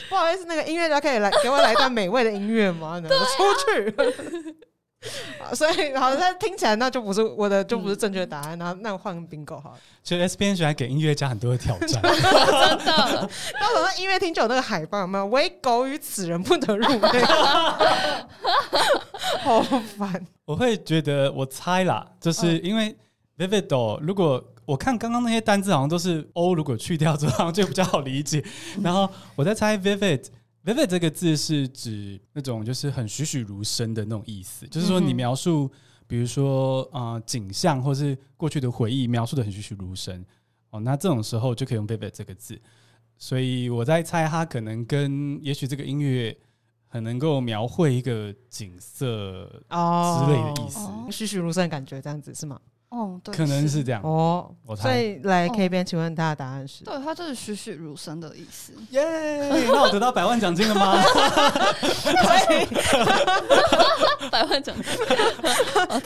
[0.09, 3.01] 不好意思，那个音乐家可以来给我来一段美味的音乐吗？
[3.03, 3.95] 出去。
[5.53, 8.57] 所以好像听起来那就不是我的，就不是正确答案。
[8.59, 9.77] 那那我换个 bingo 好了。
[10.03, 12.13] 其实 S 编喜欢给音乐家很多的挑战， 真
[12.87, 13.29] 的。
[13.61, 15.27] 到时候音乐厅就有那个海报，有没有？
[15.27, 17.23] 唯狗与此人不得入内。
[19.41, 19.61] 好
[19.99, 20.25] 烦。
[20.47, 22.97] 我会觉得，我猜啦，就是因为
[23.39, 28.45] Vivido，如果我看刚刚那些单字好像都是 O，如果去掉之后好像就比较好理解。
[28.81, 30.27] 然后我在猜 Vivid。
[30.65, 35.71] Vivid 这个字是指那种就是很栩栩如生的那种意思，就是说你描述，
[36.07, 40.25] 比如说呃景象或是过去的回忆，描述的很栩栩如生。
[40.71, 42.59] 哦，那这种时候就可以用 Vivid 这个字。
[43.19, 46.37] 所以我在猜，它可能跟也许这个音乐
[46.87, 52.59] 很能够描绘一个景色哦之类的意思，栩栩如生的感觉，这样子是吗？
[52.93, 54.55] 哦，对，可能是这样哦。
[54.67, 56.85] 我猜，所以来 K 边，请问他的答案是？
[56.85, 58.75] 对，他就是栩栩如生的意思。
[58.91, 59.49] 耶！
[59.73, 61.03] 那我得到百万奖金了吗？
[64.31, 64.95] 百万奖金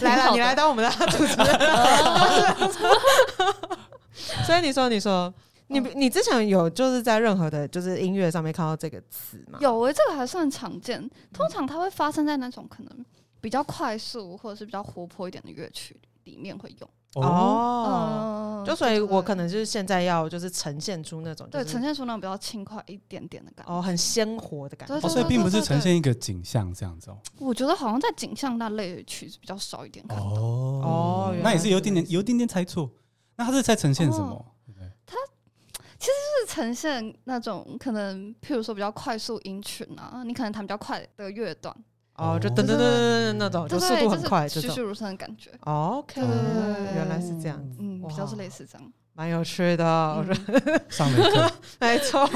[0.00, 1.46] 来了，你来当我们的主持人。
[4.46, 5.34] 所以你说，你说。
[5.68, 9.58] 你你之前有就是在任何的，就是音乐上面看到这个词吗？
[9.60, 11.00] 有诶、欸，这个还算常见。
[11.32, 13.04] 通常它会发生在那种可能
[13.40, 16.00] 比较快速或者是比较活泼一点的乐曲里
[16.34, 16.90] 面会用。
[17.14, 23.72] 哦，嗯、就所以我可能就是现在要就是呈现出那种、就是、对，呈现出那种比较轻快一点点的感觉。
[23.72, 24.96] 哦，很鲜活的感觉。
[24.96, 27.18] 哦，所以并不是呈现一个景象这样子哦。
[27.38, 30.24] 我觉得好像在景象那类的曲子比较少一点看到。
[30.24, 32.90] 哦哦，那也是有点点有点点猜错。
[33.36, 34.32] 那他是在呈现什么？
[34.32, 34.46] 哦
[35.98, 36.12] 其实
[36.46, 41.74] 是呈现那种可能，譬如说比较快速音群啊，你可能弹比较快的乐段，
[42.16, 45.50] 哦，就噔噔噔噔噔那种，就速度很快，栩栩如生的感觉。
[45.60, 46.20] OK，
[46.94, 50.24] 原来是这样子，嗯，比较是类似这样，蛮有趣的。
[50.88, 52.28] 上了课， 没错。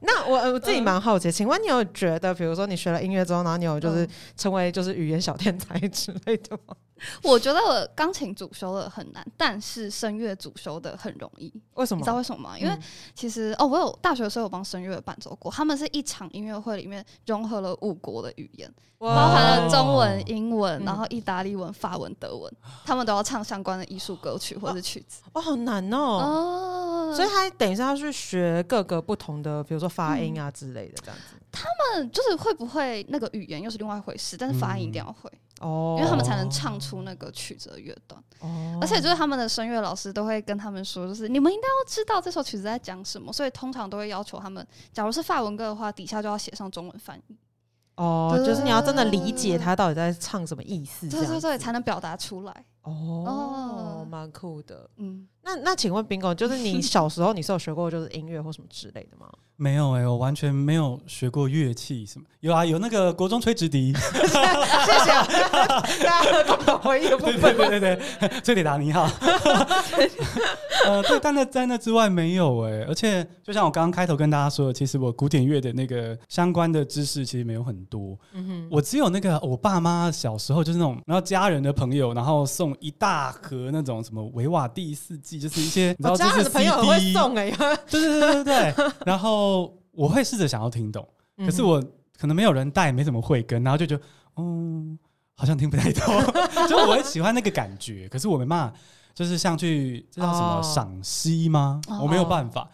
[0.00, 6.74] 那我我自己蛮好奇，请问你有觉得，比如说你学了音乐之后，然后你有就是成为就是语言小天才之类的吗？
[7.22, 11.52] 我觉得钢琴主修的很难，但是声乐主修的很容易。
[11.74, 12.00] 为什么？
[12.00, 12.58] 你知道为什么吗？
[12.58, 12.78] 因为
[13.14, 22.52] 其实哦，我有大学的时候有帮声乐伴奏过，他们是一场音乐会里面融合了五国的语言，包含了中文、英文，然后意大利文、法文、德文，
[22.84, 25.22] 他们都要唱相关的艺术歌曲或者是曲子。
[25.32, 27.12] 哦，好难哦。
[27.14, 31.36] 所以他等一下要去学各个不同的，比如说发音啊之类的这样子。
[31.50, 35.30] 他们就是会不会那个语言又是另外一回事，但是发音一定要会。
[35.62, 47.36] 哦，因为他们才能唱出那个曲子的乐段，哦，而且就是他们的声乐老师都会跟他们说，就是你们应该要知道这首曲子在讲什么，所以通常都会要求他们，假如是法文歌的话，底下就要写上中文翻译。
[47.96, 52.64] 哦，就是你要真的理解他到底在唱什么意思，对对对，才能表达出来。
[52.82, 54.88] 哦，蛮酷的。
[54.96, 59.28] 嗯，那那请问 Bingo，就是你 小时候你是有学过就是音乐或什么之类的吗？
[59.56, 62.24] 没有哎、欸，我完全没有学过乐器什么。
[62.40, 63.92] 有啊，有那个国中吹直笛。
[64.02, 65.26] 谢谢啊
[66.02, 67.56] 大家共同回忆的部分。
[67.56, 69.08] 对对对对，吹铁达你好。
[70.84, 72.84] 呃，对，但那在那之外没有哎、欸。
[72.88, 78.18] 而且就像我刚刚开头跟大家说的，其实我古典乐的那个相关的知识其实没有很多。
[78.32, 87.76] 嗯哼，我只有那个我爸妈小时候就是那种，然后家人的朋友，然后送一大盒那种什么维瓦第四季，就是一些你知道这是 CD，家的朋友很会送哎、欸。
[87.90, 88.74] 对对对对对，
[89.06, 89.72] 然后。
[89.94, 91.78] 我会试着想要听懂，可是我
[92.18, 94.02] 可能没有人带，没怎么会跟，然后就觉得，
[94.36, 94.98] 嗯，
[95.36, 96.02] 好像听不太懂。
[96.66, 98.78] 就我很喜欢那个感觉，可是我没办法，
[99.12, 101.78] 就是像去这叫什么赏析吗？
[102.00, 102.66] 我没有办法。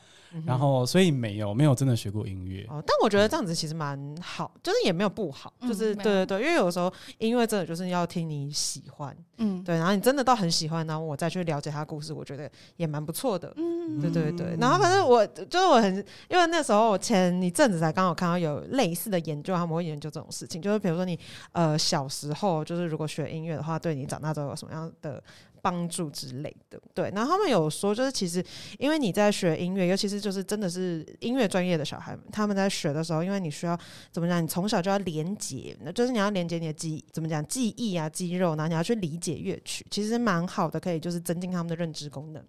[0.47, 2.65] 然后，所以没有没有真的学过音乐。
[2.71, 5.09] 哦，但我觉得这样子其实蛮好，就是也没有。
[5.19, 14.55] 不好，就是对对对，因为有时候音乐真的就是要听你喜欢，嗯，对，然后你真的到很喜欢，然后我再去了解他故事，我觉得也蛮不错的，嗯，对对对。
[14.61, 15.97] 然后反正我就是我很，
[16.29, 21.19] 因为那时候我前一阵子才刚好看到有类似的研究，他们会研究这种事情，就是比如说你
[21.53, 25.21] 呃小时候就是如果学音乐的话，对你长大之后有什么样的
[25.63, 27.11] 帮助之类的，对。
[27.15, 28.45] 然后他们有说，就是其实
[28.79, 33.79] 因为你在学音乐，尤其是就是真的是音乐专业的小孩，他们在学的时候，因为你需要
[34.11, 42.43] 怎么讲，你从小就要连接，就是你要连接你的记忆，怎么讲，记忆啊，肌肉，然后你要去理解乐曲，其实蛮好的，可以就是增进他们的认知功能。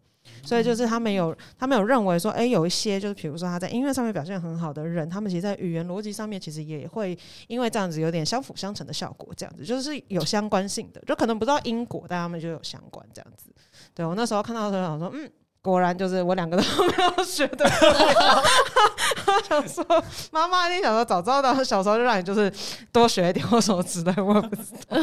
[0.43, 13.49] 所以就是他们有，他们有认为说，哎、有一些就是比如说他在音乐上面表现很好的人，他们其实，在语言逻辑上面其实也会因为这样子有点相辅相成的效果，这样子就是有相关性的，就可能不知道因果，但他们就有相关这样子。
[13.93, 15.30] 对，我那时候看到的时候想说，嗯。
[15.62, 17.65] 果然就是我两个都没有学的，
[19.28, 19.86] 我想说
[20.32, 22.52] 妈妈一定想说早知道的小时候就让你就是
[22.91, 24.98] 多学一点或什么之类，我也不知道。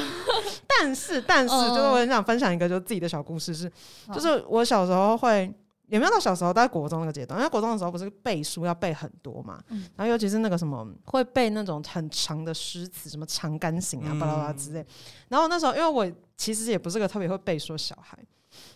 [0.66, 3.70] 但是但是就是我很想分享一个就是自己的小故事，是
[4.14, 5.52] 就是我小时候会
[5.88, 9.58] 也没有到小时候，在国中那个阶段，因为国中的时候不是背书要背很多嘛，
[9.94, 14.84] 然后尤其是那个什么会背那种很长的诗词，什么《长干行》啊巴拉巴拉之类。
[15.28, 18.16] 然后那时候因为我其实也不是个特别会背书的小孩。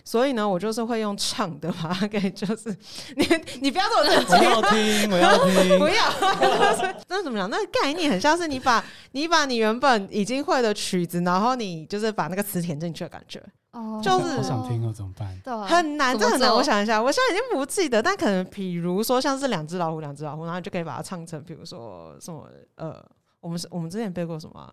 [0.05, 2.77] 所以呢，我就是会用唱的把它 给，就是
[3.17, 3.27] 你
[3.61, 6.95] 你不要这么认真，我要听，我要听， 不要。
[7.09, 7.49] 那怎么讲？
[7.49, 13.43] 那个概念很像是你把你把你原本已经会的曲子，然后你就是把那个词填进去的感觉。
[13.73, 15.41] 哦，就是我想听了怎么办？
[15.45, 16.53] 对很难，这很难。
[16.53, 23.01] 我想一下，我现在已经不记得，但可能比如说像是两只老虎，两只老虎，然后就可以把它唱成，比如说什么呃，
[23.41, 24.73] 我们是我们之前背过什么啊？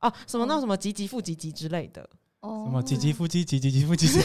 [0.00, 2.04] 啊什么那什么急急复急急之类的。
[2.42, 4.18] 什么唧唧复唧唧唧唧唧复唧唧？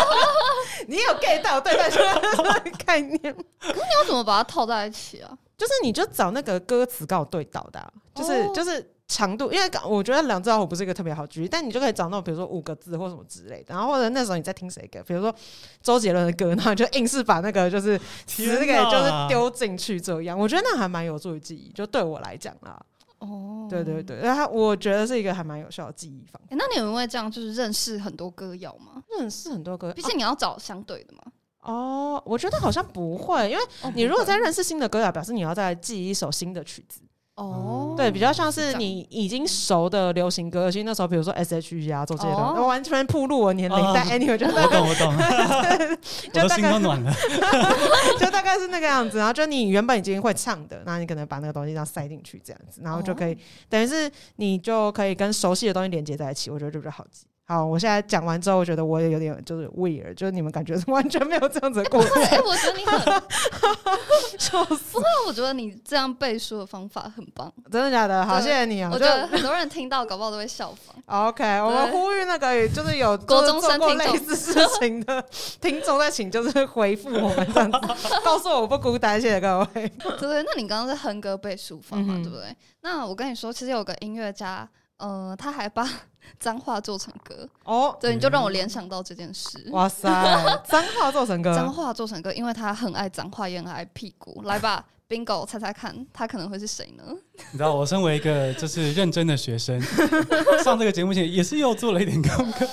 [0.86, 3.18] 你有 get 到对待的 概念？
[3.58, 5.36] 可是你要怎么把它套在一起啊？
[5.56, 8.92] 就是你就找那个歌词刚好对倒的、啊，就是就是。
[9.08, 15.32] 长度，因为我觉得两只老虎不是一个特别好举例，但你就可以找那种比如说五个字或什么之类的，然后或者那时候你在听谁歌，比如说
[15.80, 22.82] 周杰伦的歌，然后就硬是把那个就是词那个就是丢进去这样，我觉得那还蛮有助于记忆，就对我来讲啦。
[23.26, 26.48] 哦，对对对，然后我觉得是一个还蛮有效的记忆方法。
[26.50, 29.02] 欸，那你有因为这样就是认识很多歌谣吗？
[29.18, 31.22] 认识很多歌，毕竟你要找相对的嘛。
[31.62, 33.62] 哦，我觉得好像不会，因为
[33.94, 37.00] 你如果在认识新的歌谣，表示你要再记一首新的曲子。
[37.36, 45.12] 哦，对，比较像是你已经熟的流行歌，其实那时候比如说 S H E 啊，周杰伦，完全暴露我年龄，但 anyway 就我懂我懂，
[46.32, 47.12] 就大概都暖了，
[48.18, 49.18] 就大概是那个样子。
[49.18, 53.36] 然后就你原本已经会唱的，那你可能把那个东西这样塞进去，这样子，然后就可以
[53.68, 57.26] 等于是你就可以跟熟悉的东西连接在一起，我觉得就比较好记。
[57.48, 62.20] 好，我现在讲完之后，我觉得我也有点就是 weird，就是你们感觉是 完全没有这样子的过程。
[62.24, 62.98] 哎、欸，我觉得你很，
[64.90, 68.26] 不过我觉得你这样背书的方法很棒，真的假的？
[68.26, 68.90] 好，谢谢你啊！
[68.92, 70.96] 我觉得很多人听到，搞不好都会效仿。
[71.28, 75.24] OK，我们呼吁那个就是有国中生做过类似事情的
[75.60, 77.78] 听众，再请就是回复我们这样子，
[78.24, 79.88] 告诉我我不孤单，谢谢各位。
[80.18, 82.14] 对，那你刚刚是哼歌背书法嘛？
[82.16, 82.46] 嗯、对不对？
[82.80, 84.68] 那我跟你说，其实有个音乐家。
[84.98, 85.86] 呃，他还把
[86.40, 89.68] 脏话做成歌哦，对，你就让我联想到这件事。
[89.70, 90.08] 哇塞，
[90.64, 94.42] 脏话做成歌，脏话做成歌，因为他很爱脏话，也很爱屁股。
[94.44, 97.04] 来吧，Bingo，猜猜看，他可能会是谁呢？
[97.52, 99.80] 你知道，我身为一个就是认真的学生，
[100.64, 102.66] 上这个节目前也是又做了一点功课。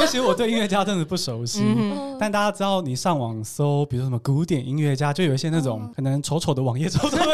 [0.00, 7.26] 也许我对音乐家真的不熟悉，嗯、但大家知道，你上网搜，比如说什么古典音乐家，就有一些那种可能丑丑的网页，丑丑的，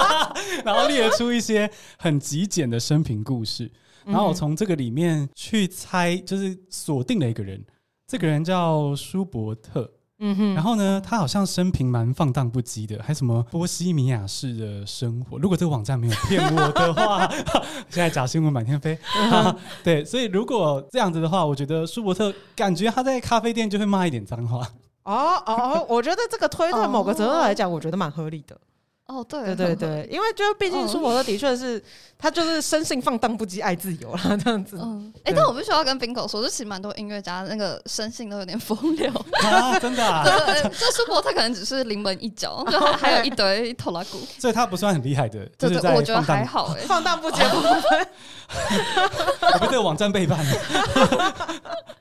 [0.64, 3.70] 然后列出一些很极简的生平故事，
[4.04, 7.64] 然后我从这个里面去猜，就是锁定了一个人，
[8.06, 9.92] 这个人叫舒伯特。
[10.18, 15.38] 嗯哼，然后呢，他好像生平蛮放荡不羁的，还什么波西米亚式的生活。
[15.38, 17.28] 如果这个网站没有骗我的话，
[17.90, 18.98] 现在假新闻满天飞。
[19.84, 24.66] 对，所以如果这样子的话，我觉得舒伯特感觉他在咖啡店就会骂一点脏话。
[25.04, 28.58] 哦哦，我觉得这个推断某个责任来讲，我觉得蛮合理的。
[29.06, 31.80] 哦，对对 对对，因为就毕竟舒伯特的确是，
[32.18, 34.76] 他就是生性放荡不羁，爱自由啦， 这样子。
[34.82, 39.08] 嗯，哎，但我必须要跟 Bingo 说，就其实蛮多音乐家那个生性都有点 风流
[39.44, 40.04] 啊，真的。
[40.04, 40.24] 啊。
[40.24, 45.38] 对，就舒伯特可能只是临门一脚，就还有一堆拖拉库，所以他不算很厉害的。
[45.56, 47.62] 对对，我觉得还好哎，放荡不羁我
[49.60, 51.34] 被这个网站背叛了。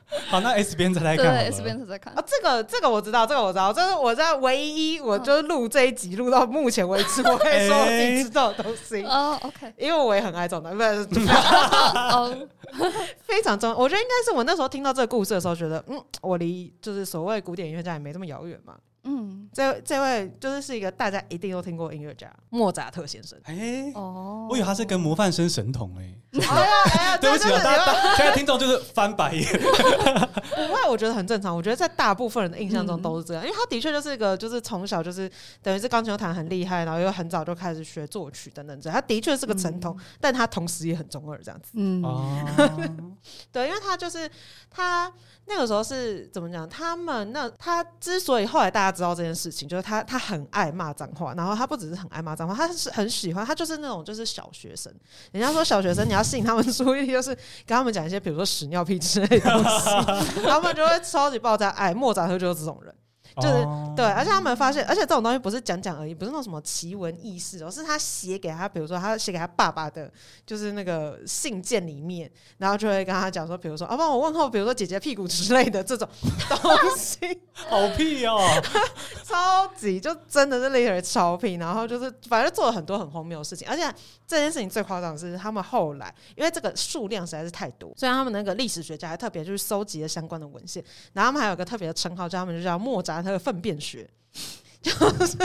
[0.30, 1.26] 好，那 S 边再来看。
[1.26, 2.13] 对，S 边再看。
[2.13, 9.04] 啊，这个这个我知道，这个我知道，这是我在唯一，我就录这一集录到目前为止，我可以 说我自己知道的东西。
[9.04, 12.48] 哦，OK，因为我也很爱这种的，不是，
[13.24, 13.76] 非常重要。
[13.78, 18.76] 我觉得应该是我那时候听到这个故事的时候，觉得，嗯，我离就是所谓古典音乐家也没这么遥远嘛。
[19.08, 19.14] 嗯，
[19.54, 23.40] 这这位就是是一个大家一定都听过音乐家莫扎特先生。
[23.44, 26.16] 哎，哦，我以为他是跟模范生神童 哎。
[26.36, 29.46] 哎呀， 对不起啊，大家现在听众就是翻白眼。
[29.58, 31.56] 不会，我觉得很正常。
[31.56, 38.90] 我觉得在大部分人的印象中都是这样，因为他的确就是一个，就是从小就是等于是钢琴弹很厉害，然后又很早就开始学作曲等等这。
[38.90, 41.72] 他的确是个神童，但他同时也很中二这样子。
[41.76, 43.16] 嗯，
[43.54, 44.30] 对，因为他就是
[44.70, 45.10] 他。
[45.48, 46.68] 那个时候是怎么讲？
[46.68, 54.93] 他们那他之所以后来大家知道这件事情，就是他他很爱骂脏话，然后他不只是很爱骂脏话，他是很喜欢，他就是那种就是小学生。
[55.32, 57.30] 人家说小学生你要吸引他们注意力，就是
[57.65, 59.89] 跟他们讲一些比如说屎尿屁之类的东西，
[60.45, 61.69] 他们就会超级爆炸。
[61.69, 62.93] 哎，莫扎特就是这种人。
[63.38, 63.95] 就是、oh.
[63.95, 70.10] 对，而且他们发现，而且这种东西不是讲讲而已，不是那种什么奇闻异事哦，是他写给他，比如说他写给他爸爸的，
[70.45, 76.08] 就是那个信件里面，然后就会跟他讲说，比如说啊，帮我问候，比如说姐姐屁股之类的这种
[76.48, 76.58] 东
[76.98, 77.17] 西，
[77.52, 78.39] 好屁哦，
[79.26, 83.84] 超级就真的是 literally 超屁，然后就是反正做了很多很荒谬的事情，而且
[84.26, 93.24] 这件事情最夸张的是，他们后来因为这个数量实在是太多，所以他们那个历史学家还特别就是搜集了相关的文献，然后他们还有个特别的称号，叫他们就叫莫扎。
[93.26, 94.07] 他的粪便学，
[94.82, 94.91] 就
[95.26, 95.36] 是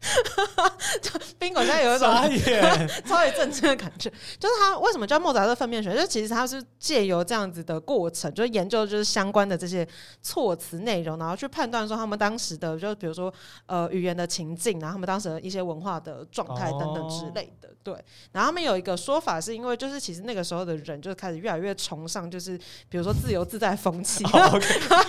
[1.38, 2.08] 宾馆现在有一种
[3.06, 5.94] 超级震惊的感觉，就是他为什么叫莫扎特粪便学？
[5.96, 9.86] 就其实他是借由这样子的过程，就研究就是相关的这些
[10.22, 13.32] 措辞内容，然后去判断说他们当时的，就比如说
[13.66, 17.68] 呃语言的情境，然后他们当时的一些文化的状态等等之类的。
[17.82, 17.94] 对，
[18.32, 22.56] 然后他们有一个说法，是因为就是其实那个时候的人就开始越来越崇尚，就是
[22.88, 24.24] 比如说自由自在风气。
[24.24, 24.66] Oh, OK，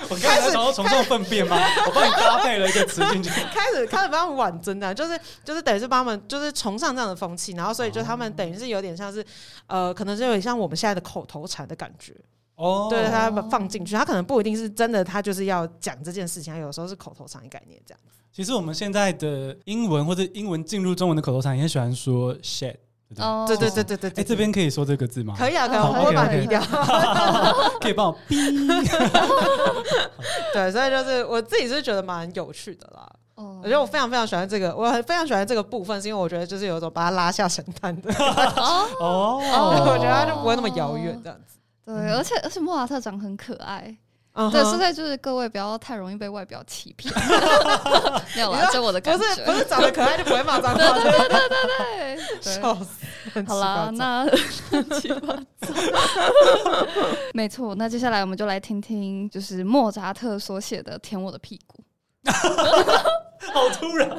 [0.09, 1.57] 我刚才想说崇尚粪便吗？
[1.85, 3.29] 我帮你搭配了一个词进去。
[3.29, 9.25] 开始开始帮他们挽尊的，就是就是等于是帮他们就是崇尚这样的风气，然后所以就他们等于是有点像是
[9.67, 12.15] 呃，可能是有点像我们现在的口头禅的感觉。
[12.55, 17.99] 哦，对，他放进去，他可能不一定是真的，他就是要讲这件事情，他有时候是口头禅的概念这样。
[18.31, 22.75] 其实我们现在的英文或者英文进入中文的口头禅，也很喜欢说 shit。
[23.17, 25.35] 哦，对对对对对，哎，这边可以说这个字吗？
[25.37, 26.59] 可以啊，可以，我会把它逼掉。
[27.79, 28.35] 可以帮我逼。
[30.53, 33.07] 对，所以就是我自己是觉得蛮有趣的啦。
[33.35, 38.13] 哦，我觉得我非常非常喜欢这个，我很非常喜欢这个部分，是因为我觉得就是有一种把它拉下神坛的。
[38.99, 39.39] 哦，
[39.85, 41.57] 我觉得它就不会那么遥远这样子。
[41.85, 43.95] 对，而且而且莫扎特长很可爱。
[44.51, 47.13] 对，现在就是各位不要太容易被外表欺骗。
[48.35, 50.77] 没有啦，就我的感觉，不是不是长得可爱就不会骂脏话。
[50.77, 53.05] 对对对对对，笑死。
[53.47, 54.29] 好啦，那
[54.99, 55.73] 七八糟。
[57.33, 61.81] 没错，那接下来我们就来听听，就是莫扎特所写的《舔我的屁股》。
[63.53, 64.09] 好突然。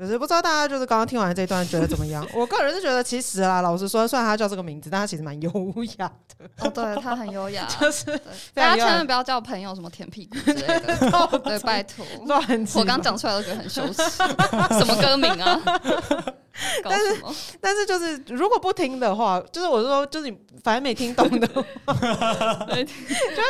[0.00, 2.26] 就是不知道大家就是刚刚听完这一段觉得怎么样？
[2.32, 5.50] 我个人是觉得其实啊，老实说，虽然他叫这个名字，但他其实蛮优
[5.98, 6.46] 雅的。
[6.60, 8.06] 哦，对，他很优雅， 就是
[8.54, 10.96] 大家千万不要叫朋友什么舔屁股之类的。
[11.44, 12.42] 对，拜托，乱
[12.76, 14.02] 我刚讲出来都觉得很羞耻。
[14.02, 15.60] 什么歌名啊？
[16.82, 21.46] 但是但是就是如果不听的话，就是我说就是你反正没听懂的
[21.84, 22.84] 话， 就会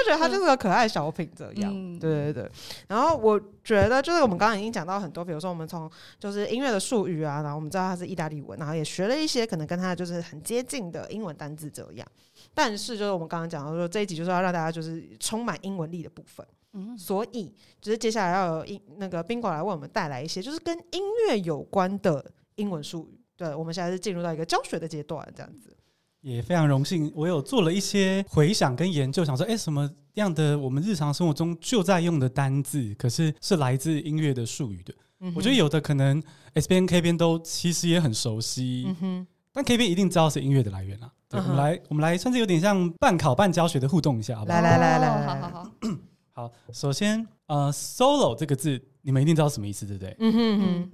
[0.04, 1.72] 觉得他就是个可爱小品这样。
[1.74, 2.50] 嗯、对对对。
[2.88, 12.06] 然后我觉得就是我们刚刚已经讲到很多，比如说我们从就是音乐的术语啊，然后我们知道它是意大利文，然后也学了一些可能跟它就是很接近的英文单字这样。
[12.54, 16.46] 但是就是我们刚刚讲到说这一集就是要让大家就是充满英文力的部分。
[16.74, 16.96] 嗯。
[16.98, 22.24] 所以就是接下来要有音那个宾果来为我们带来一些就是跟音乐有关的。
[22.56, 25.76] 英文术语，对，我们现在是进入到一个教学的阶段，这样子
[26.20, 27.10] 也非常荣幸。
[27.14, 34.92] 我有做了一些回想跟研究，想说，哎，什么样的我们日常生活中就在用的单字，可是是来自音乐的术语的。
[35.20, 36.22] 嗯、我觉得有的可能
[36.54, 41.10] S 边 K 边都其实也很熟悉，嗯、哼但 K 边一定知道是音乐的来源啊。
[41.28, 44.60] 对，嗯、我们来，我们来，甚至有点像半考半教学的互动一下，好不好？
[44.60, 45.70] 来来来来，好好好。
[46.32, 50.16] 好，首先，呃，solo 这个字你们一定知道什么意思，对不对？
[50.18, 50.90] 嗯哼哼。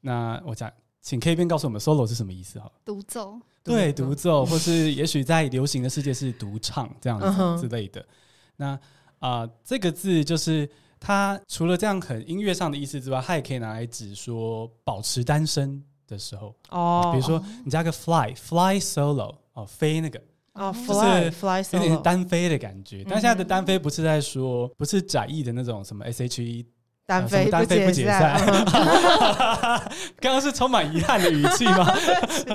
[0.00, 0.70] 那我讲。
[1.02, 2.58] 请 K 边告诉我们，solo 是什么意思？
[2.60, 8.04] 哈，独奏，对，独奏， 或是也许在流行的世界是独唱这样子之类的。
[8.56, 8.68] 那
[9.18, 17.10] 啊、呃，这个字就是它除了这样很音乐上的意思之外，它也可以拿来指说保持单身的时候哦。
[17.12, 20.20] 比如说你加个 fly，fly solo 哦，飞那个
[20.52, 23.02] 哦，fly fly solo 有点单飞的感觉。
[23.04, 26.64] 但现在的单飞不是在说，不是窄义的那种什么 she。
[27.06, 27.46] 单飞
[27.84, 28.38] 不解散，
[30.20, 31.92] 刚刚是充满遗憾的语气吗？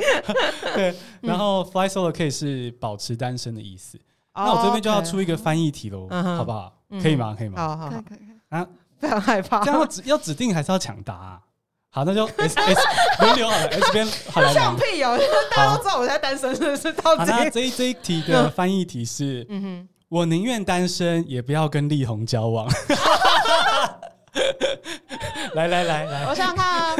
[0.75, 3.99] 对，然后 fly solo 可以是保持单身的意思。
[4.33, 6.73] 那我这边就要出一个翻译题喽，好不好？
[7.01, 7.35] 可以吗？
[7.37, 7.55] 可以吗？
[7.57, 8.03] 好好好，
[8.49, 8.67] 啊，
[8.99, 9.63] 非常害怕。
[9.63, 11.41] 这样要指要指定还是要抢答？
[11.89, 12.81] 好，那就 S S
[13.21, 14.53] 轮流好了， S 边好了。
[14.53, 15.17] 像屁哦！
[15.55, 16.93] 大家都知道我在单身，是不是？
[17.01, 22.69] 好，那这一这一题的翻译题是：嗯哼，我宁愿单身，也不要跟力宏交往。
[25.54, 26.96] 来来来来，我想想看啊，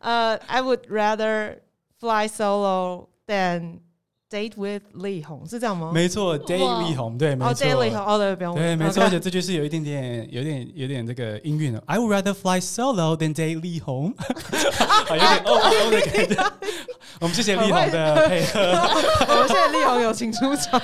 [0.00, 1.58] 呃、uh,，I would rather
[1.98, 3.80] fly solo than
[4.29, 5.91] date with 力宏，是这样吗？
[5.93, 11.81] 没错，date 力宏，对，没错，对，力宏，哦，对，不用，对，没错，而且这句是有一点点，有点，有点这个音韵的。
[11.87, 14.13] I would rather fly solo than date 力宏，
[15.09, 16.51] 有点哦哦的感觉。
[17.19, 18.59] 我们谢谢力宏的配合，
[19.27, 20.79] 我们谢谢力宏友情出场。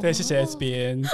[0.00, 1.04] 对，谢谢 S B N。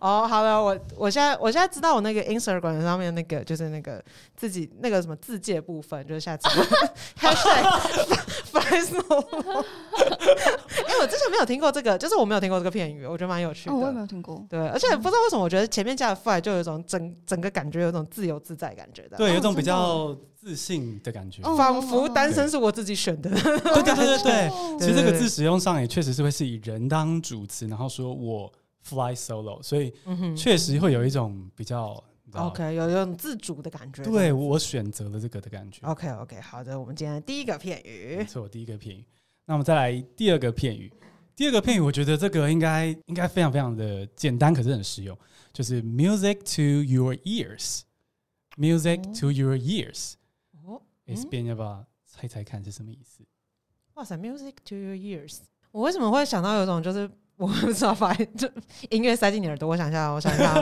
[0.00, 4.02] 哦，好了，我我现在我现在知道我那个 Instagram 上面那个就是那个
[4.36, 6.48] 自己那个什么自介部分，就是下次
[7.20, 7.62] Hashtag
[8.50, 9.64] fly solo。
[10.98, 13.74] 哎，我之前没有听过这个，就是我没有听过这个片语，我觉得蛮有趣的。
[13.74, 14.44] 我也没有听过。
[14.48, 19.16] 对，而且不知道为什么，我觉得前面加了 fly 就有一种整整个感觉，有一种自由自在感觉的。
[19.16, 23.30] 对，有一种比较自信的感觉，仿佛单身是我自己选的。
[23.30, 28.52] 对对对对对，其实这个字使用上也确实是会是以人当主词，然后说我
[28.84, 29.92] fly solo，所以
[30.36, 34.02] 确实会有一种比较 OK，有一种自主的感觉。
[34.02, 35.86] 对，我选择了这个的感觉。
[35.86, 39.04] OK OK，好的，我们今天第一个片语，是我，第一个片语。
[39.48, 40.92] 那我们再来第二个片语，
[41.34, 45.18] 第二个片语，我觉得这个应该应该非常非常的简单，可是很实用，
[45.54, 50.12] 就是 music to your ears，music to your ears。
[50.66, 53.24] 哦，S 边要不要猜猜看是什么意思？
[53.94, 55.38] 哇塞，music to your ears，
[55.70, 58.48] 我为什么会想到有种就是我不知道，反正就
[58.90, 59.68] 音乐塞进你耳朵。
[59.68, 60.54] 我想一下，我想一下，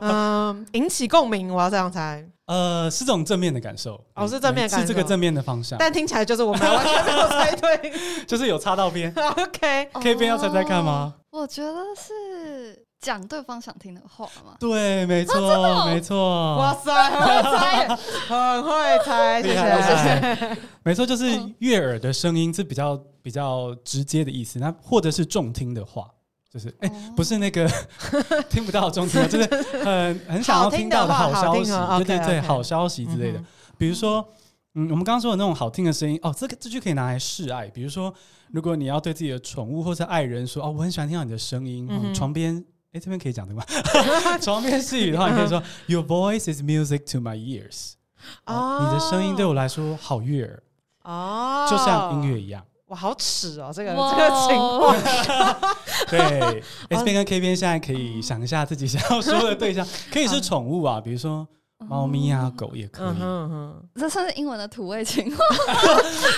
[0.00, 2.26] 嗯，引起共鸣，我要这样猜。
[2.46, 5.78] 呃，是这种正面的感受，哦，是正面感受，是这个正面的方向。
[5.78, 7.92] 但听起来就是我们完全没有猜对，
[8.26, 9.12] 就是有插到边。
[9.36, 11.14] OK，可以边要猜猜看吗？
[11.30, 14.56] 我觉得是讲对方想听的话嘛。
[14.58, 16.56] 对，没错，没错。
[16.56, 17.96] 哇塞，很会猜，
[18.28, 20.58] 很会猜，谢谢。
[20.82, 21.24] 没错，就是
[21.58, 26.08] 悦耳的声音是比较比较直接的意思，那或者是中听的话。
[26.50, 27.68] 就是哎，不是那个
[28.48, 29.46] 听不到中听，就是
[29.84, 31.72] 很很想要听到的好消息，
[32.04, 33.42] 对对对，好消息之类的。
[33.76, 34.24] 比如说，
[34.76, 37.66] 嗯，我们刚刚说的那种好听的声音，哦，这个这句可以拿来示爱。
[37.66, 38.14] 比如说，
[38.52, 42.64] 如果你要对自己的宠物或者爱人说，哦，我很喜欢听到你的声音，床边，
[42.94, 43.64] 哎，这边可以讲对吗？
[44.40, 47.94] 床边细语的话，你可以说，Your voice is music to my ears。
[48.46, 50.62] 哦，你的声音对我来说好悦耳，
[51.02, 52.64] 哦，就像音乐一样。
[52.86, 54.96] 哇，好耻哦，这个这个情况。
[56.08, 61.46] 对， S 边跟 K 边现在可以想一下自己想要说的对象，可以是宠物啊，比如说
[61.78, 63.16] 猫咪啊、狗也可以。
[63.94, 65.44] 这算是英文的土味情话。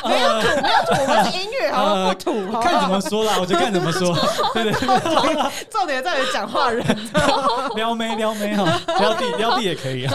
[0.09, 2.61] 没有土，没有土，我们是音乐，好不土。
[2.61, 4.14] 看怎么说啦，我就看怎么说。
[4.55, 6.84] 对对对，重点在于讲话人。
[7.76, 8.64] 撩妹撩妹哈，
[8.99, 10.14] 撩弟撩弟也可以啊。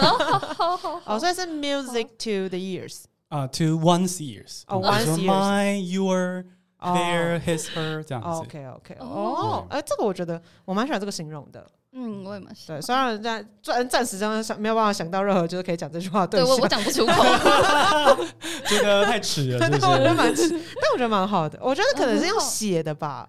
[1.04, 4.62] 好，所以是 music to the ears 啊，to one's ears。
[4.66, 5.26] 哦，one's ears。
[5.26, 6.44] My, your。
[6.84, 8.40] There, his, her，这样子。
[8.40, 11.64] OK, OK，哦，哎，这个我觉得我蛮喜欢这个形容的。
[11.94, 12.78] 嗯，我也蛮喜欢。
[12.78, 17.12] 对，虽然人家暂暂时这样想没有办法想到任何就是可以讲这句话对，我我讲不出口，
[18.66, 19.58] 觉 得太迟了。
[19.60, 21.58] 但我觉得蛮迟，但我觉得蛮好的。
[21.62, 23.28] 我觉得可能是用写的吧。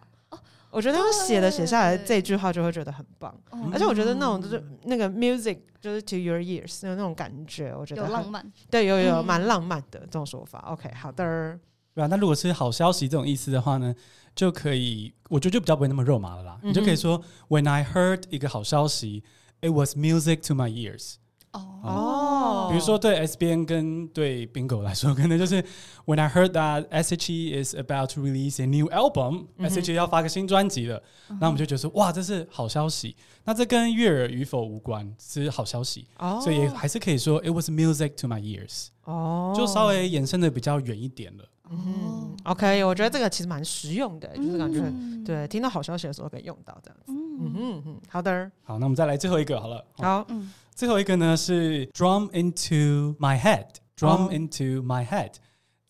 [0.70, 3.32] 我觉得用写的写下来这句话就会觉得很棒。
[3.72, 8.44] 而且我觉得那种就是那个 music 就是 to your ears 有那种感觉，我觉得有浪漫。
[8.72, 10.58] 对，有有蛮浪漫的这种说法。
[10.70, 11.60] OK，好的。
[11.94, 13.94] 对啊，那如果是好消息这种意思的话呢，
[14.36, 16.60] 就可以，我觉得就比较不会那么肉麻了啦。
[16.62, 19.24] 嗯、哼你就可以说，When I heard 一个好消息
[19.62, 21.16] ，it was music to my ears。
[21.52, 25.64] 哦，比如说对 S 编跟对 Bingo 来说，可能就是
[26.06, 33.16] When I heard that SHE is about to release a new album，SHE、嗯、哼要发个新专辑了，那、嗯、哼我们就觉得说，哇，这是好消息。
[33.44, 36.08] 那这跟悦耳与否无关，是好消息。
[36.18, 38.88] 哦，所以也还是可以说，it was music to my ears。
[39.04, 41.46] 哦，就稍微延伸的比较远一点了。
[41.86, 47.12] 嗯，OK，我觉得这个其实蛮实用的，就是感觉、嗯、对，听到好消息的时候可以用到这样子。
[47.12, 49.86] 嗯嗯嗯，好的，好，那我们再来最后一个好了。
[49.94, 55.32] 好，嗯、最后一个呢是 drum into my head，drum、哦、into my head，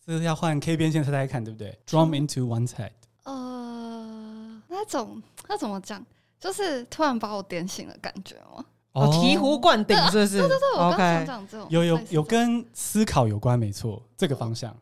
[0.04, 2.92] 这是要换 K 边线猜猜看，对不对？drum into one's head。
[3.24, 6.04] 呃，那种那怎么讲？
[6.40, 8.64] 就是突然把我点醒的感觉吗？
[8.92, 10.38] 哦，醍醐灌顶是不是？
[10.38, 14.72] 对对对，我刚想讲这种，有有有跟思考有关，没错，这个方向。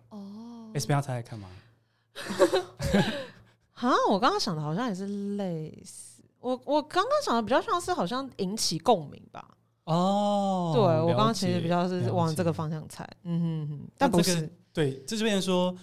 [0.72, 0.78] 哦。
[0.78, 1.48] S 边要猜猜看吗？
[3.74, 5.06] 啊，我刚刚想的好像也是
[5.36, 6.22] 类似。
[6.40, 9.48] 我我刚刚想的比较像是好像引起共鸣吧。
[9.84, 13.08] 哦，对，我刚刚其实比较是往这个方向猜。
[13.24, 14.48] 嗯哼哼，但不是。
[14.72, 15.74] 对，这这边说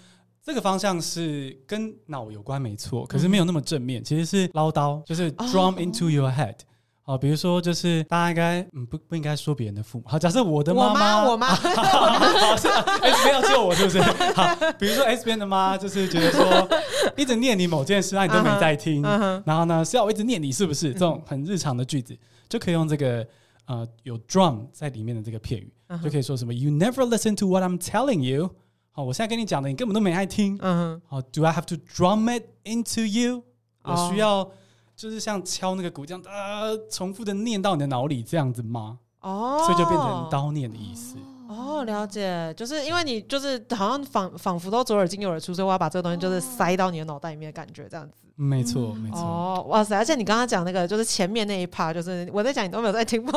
[0.42, 6.54] 这个方向是跟脑有关，没错，可是没有那么正面，其实是唠叨，就是 drum into your head。
[6.54, 6.69] 哦，
[7.18, 10.04] 比如说，就是大家应该嗯不不应该说别人的父母。
[10.08, 14.02] 好，假设我的妈妈，我妈， 好是 S 边要救我是不是？
[14.34, 16.70] 好，比如说 S 边的妈就是觉得说
[17.18, 19.02] 一直念你某件事，那你都没在听，
[19.46, 20.94] 然后呢是要我一直念你是不是？
[20.94, 23.26] 这种 很日常的句子就可以用这个
[23.66, 28.52] 呃有 drum 在里面的这个片语，就可以说什么 You never listen to what I'm telling you。
[28.92, 30.58] 好，我现在跟你讲的你根本都没爱听。
[30.62, 33.44] 嗯，好，Do I have to drum it into you？
[33.84, 34.52] 我需要。
[35.00, 39.00] 就是像敲那个鼓这样，呃，重复的念到你的脑里这样子吗？
[39.22, 41.16] 哦，所以就变成叨念的意思。
[41.48, 48.29] 哦，了解，就是因为你就是好像仿仿佛都左耳进右耳出，所以我要把这个东西就是塞到你的脑袋里面的感觉这样子。
[48.42, 49.20] 没错，没错。
[49.20, 49.98] 哦，哇塞！
[49.98, 53.34] 而且你刚刚讲那个，就是前面那一趴，就是我在讲，你都没有在听 吗？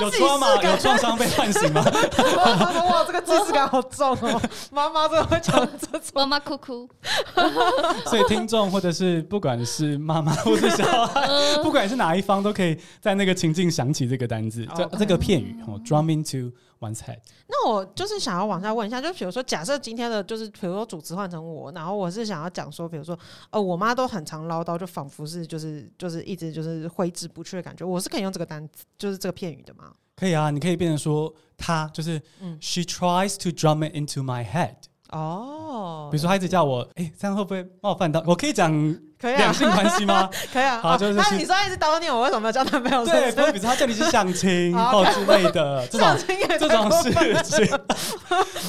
[0.00, 0.46] 有创吗？
[0.62, 1.84] 有创伤被唤醒吗？
[2.88, 4.40] 哇，这个既视感好重哦！
[4.72, 6.88] 妈妈真的会讲这种，妈妈哭哭。
[8.08, 11.28] 所以听众或者是不管是妈妈或者小孩，
[11.62, 16.50] 不管是哪一方，都可以在那个情境想起这个单字，这这个片语哦，drum into。
[16.80, 17.18] One's head。
[17.48, 23.18] 那我就是想要往下问一下，就比如说，假设今天的就是，比如说主持换成我，然后我是想要讲说，比如说，
[23.50, 27.84] 呃，我妈都很常唠叨，就仿佛是就是就是一直就是挥之不去的感觉。
[27.84, 29.92] 我是可以用这个单词，就是这个片语的吗？
[30.16, 34.76] 可以啊，你可以变成说，她就是，嗯，she tries to drum it into my head。
[35.10, 38.20] 哦，比如说他一直叫我，哎，这样会不会冒犯到？
[38.26, 38.72] 我可以讲
[39.22, 40.28] 两性关系吗？
[40.52, 40.78] 可以啊。
[40.82, 43.04] 好，就是那你说一直叨念我，为什么没有交男朋友？
[43.06, 46.16] 对，比如说他叫你去相亲 或之类的 这种
[46.58, 47.12] 这种事
[47.42, 47.66] 情，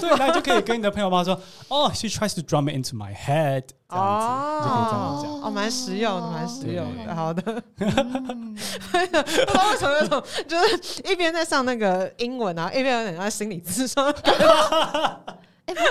[0.02, 5.42] 对，那就可以跟你的朋友妈说，哦，she tries to drum it into my head，这样子就可以这样讲。
[5.44, 7.16] 哦，蛮实用的，蛮实用的。
[7.16, 14.06] 好的，不知道为什么有种就是一边在上那个英文，然后一边有点在心理智商。
[14.06, 15.84] 哎，不过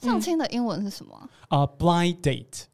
[0.00, 2.69] 相亲的英文是什么啊？Blind date。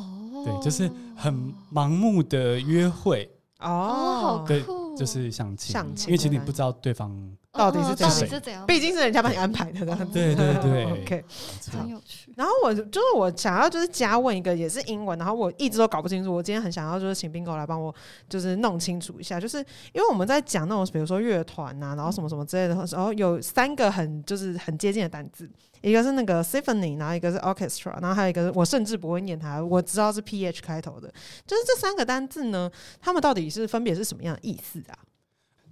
[0.00, 3.30] 哦，对，就是很盲目的约会。
[3.58, 4.62] 哦，对，
[4.96, 7.10] 就是相亲，相亲，因为其实你不知道对方。
[7.56, 7.94] 到底是
[8.38, 8.66] 怎样？
[8.66, 11.24] 毕竟是人家帮你安排的，对对对，OK，
[11.72, 12.30] 很有趣。
[12.36, 16.30] 然后我就是我想要就是加问一个也是英文，然后我一直都搞不清楚。
[16.30, 17.94] 我今天很想要就是请 Bingo 来帮我
[18.28, 19.56] 就是弄清楚一下，就是
[19.94, 25.50] 因为我们在讲那种比如说乐团呐，然后什么什么之类的然后，有三个很就是很接近的单字，
[25.82, 31.08] 一个是那个 symphony，然后一个是 orchestra，然后还有一个我甚至不会念它，我知道是 ph 开头的，
[31.46, 32.70] 就是这三个单字呢，
[33.00, 34.98] 它们到底是分别是什么样的意思啊？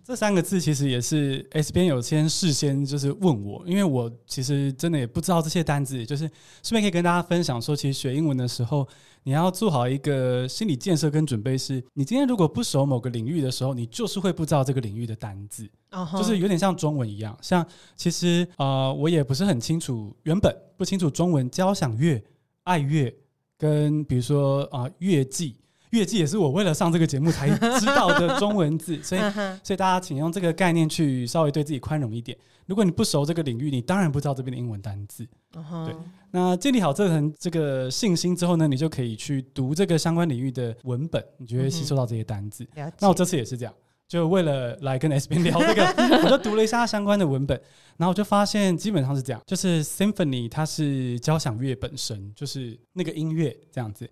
[0.07, 6.31] 这三个字其实也是 S 边有先事先就是问我，因为我其实真的也不知道这些单字，就是
[6.63, 8.87] 顺便可以跟大家分享说，其实学英文的时候，
[9.23, 16.19] 你要做好一个心理建设跟准备，是你今天如果不熟某个领域的时候，你就是会不知道这个领域的单字，uh huh.
[16.19, 22.23] 就是有点像中文一样，像其实呃我也不是很清楚，原本不清楚中文交响乐、
[22.65, 23.11] 爱乐
[23.57, 25.57] 跟比如说啊乐季。
[25.95, 29.20] 乐季也是我为了上这个节目才知道的中文字， 所以
[29.62, 32.36] 所以大家请用这个概念去稍微对自己宽容一点。
[32.66, 35.26] 如果你不熟这个领域，你当然不知道这边的英文单字。
[35.53, 35.95] 对，
[36.30, 42.66] 那建立好这层这个信心之后呢，你就可以去读这个相关领域的文本，你就会吸收到这些单字。
[42.99, 43.74] 那我这次也是这样，
[44.09, 45.84] 就为了来跟 S 边聊这个，
[46.24, 47.61] 我就读了一下相关的文本，
[47.99, 54.09] 然后我就发现基本上是这样，就是 symphony 它是交响乐本身，就是那个音乐这样子。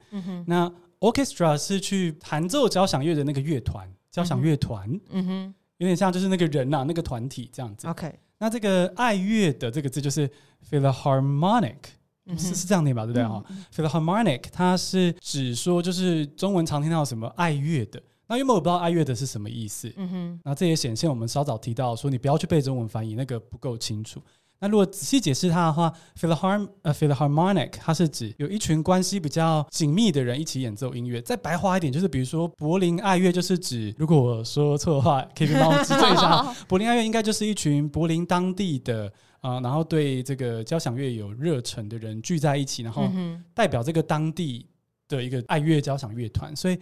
[0.46, 0.70] 那
[1.02, 7.88] Orchestra 是去弹奏交响乐的那个乐团，交响乐团，嗯哼，有点像就是那个人呐、啊，那个团体这样子。
[7.88, 10.30] OK，那这个爱乐的这个字就是
[10.70, 11.74] Philharmonic，、
[12.26, 13.02] 嗯、是是这样念吧？
[13.02, 24.22] 对不对哈、嗯、？Philharmonic 它是指说就是中文常听到什么爱乐的，那因为我不知道爱乐的是什么意思，嗯哼，那这也显现我们稍早提到说你不要去背中文翻译，那个不够清楚。
[24.62, 31.20] 那如果仔细解释它的话，Philharm 呃 Philharmonic 它是指有一群关系比较紧密的人一起演奏音乐。
[31.20, 36.54] 再白话一点，就是比如说柏林爱乐，就是指如果我说错的话， 可以帮我指正一下。
[36.68, 43.10] 柏林爱乐应该就是一群柏林当地的啊、呃，然后对这个交响乐有热忱的人聚在一起，然后
[43.52, 44.64] 代表这个当地
[45.08, 46.54] 的一个爱乐交响乐团。
[46.54, 46.78] 所以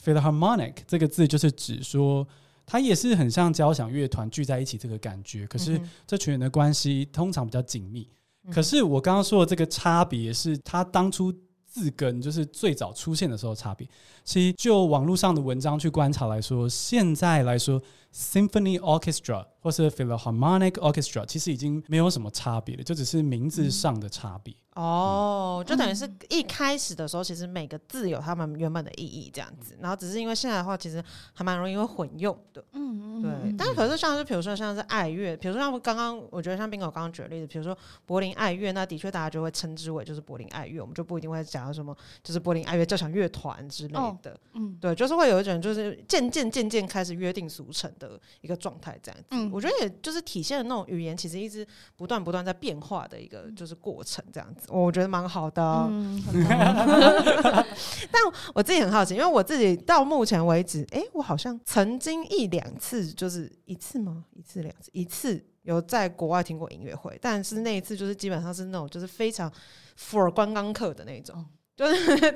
[0.00, 2.24] Philharmonic 这个字就是指说。
[2.66, 8.08] 它也是很像交响乐团聚在一起这个感觉，可是这群人的关系通常比较紧密。
[8.52, 11.32] 可是我刚刚说的这个差别是，它当初
[11.66, 13.88] 字根就是最早出现的时候差别。
[14.24, 17.80] 其实就网络上的文章去观察来说，现在来说
[18.14, 24.54] ，Symphony Orchestra 或是 Philharmonic Orchestra 其实已经没有什么差别了，就只是名字上的差别。
[24.76, 31.02] 哦，就等于是一开始的时候，其实每个字有他们原本的意义这样子，然后只是因为现在的话，其实
[31.32, 32.62] 还蛮容易会混用的。
[32.72, 33.54] 嗯嗯，对。
[33.56, 44.38] 但是可是像是比如说像是爱乐，比如说像刚刚我觉得像 Bingo 刚刚举的例子，比如说柏林爱乐，那的确大家就会称之为就是柏林爱乐，我们就不一定会讲到什么就是柏林爱乐交响乐团之类的。
[44.52, 49.26] 嗯，对，就是会有一种就是渐渐渐渐开始约定俗成的一个状态这样子。
[49.30, 54.66] 嗯，我觉得也就是体现了那种语言其实一直不断不断在变化的一个就是过程这样子。
[54.68, 56.22] 我觉得蛮好的，嗯、
[58.12, 64.26] 但我自己很好奇，因为我自己到目前为止，哎、欸，我好像曾经一两次，就是一次吗？
[64.34, 69.50] 一次两次，一次有在国外听过音乐会，但是那一次就是基本上是那种就是非常
[69.98, 71.42] for 观光客的那种，
[71.76, 72.16] 就是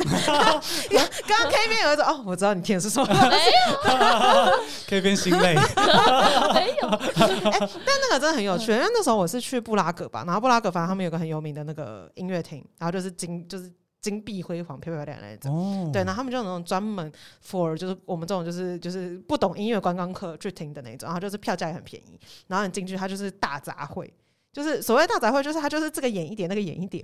[1.26, 4.60] 刚刚 K 边有一种哦，我知道你听的是什么，没有。
[4.86, 13.72] K 边心累，没有，哎、欸，但那个真的很有趣，因为那时候我是去布拉格吧，然后布拉格反正他们有个很有名的那个音乐厅，然后就是金就是
[14.02, 17.10] 金碧辉煌、漂漂亮亮那种，哦、对，然后他们就有那种专门
[17.42, 24.10] for 就是我们这种就是就是不懂音乐观光客去听的那种，然后就是票价也很便宜，然后你进去它就是大杂烩，
[24.52, 27.02] 就是所谓大杂烩，就是它就是这个演一点，那个演一点。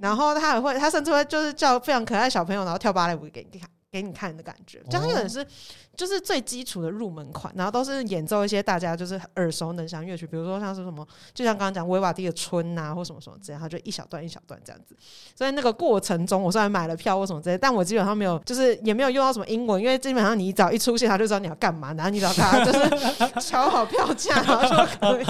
[0.00, 5.46] 然后他还会，他甚至会就是叫非常可爱小朋友，然后跳芭蕾舞给你看，给你看的感觉，就他有点是。
[5.96, 14.94] 就是最基础的入门款，然后都是演奏一些大家就是耳熟能详乐曲，比如说像是什么，就像刚刚讲维瓦蒂的春啊，或什么什么之类，他就一小段一小段这样子。
[15.34, 25.24] 所以那个过程中，我虽然买了票或什么之类，但我基本上没有，就是也没有用到什么英文，因为基本上你只要一出现，他就知道你要干嘛，然后你只要他就是敲好票价，然后就可以。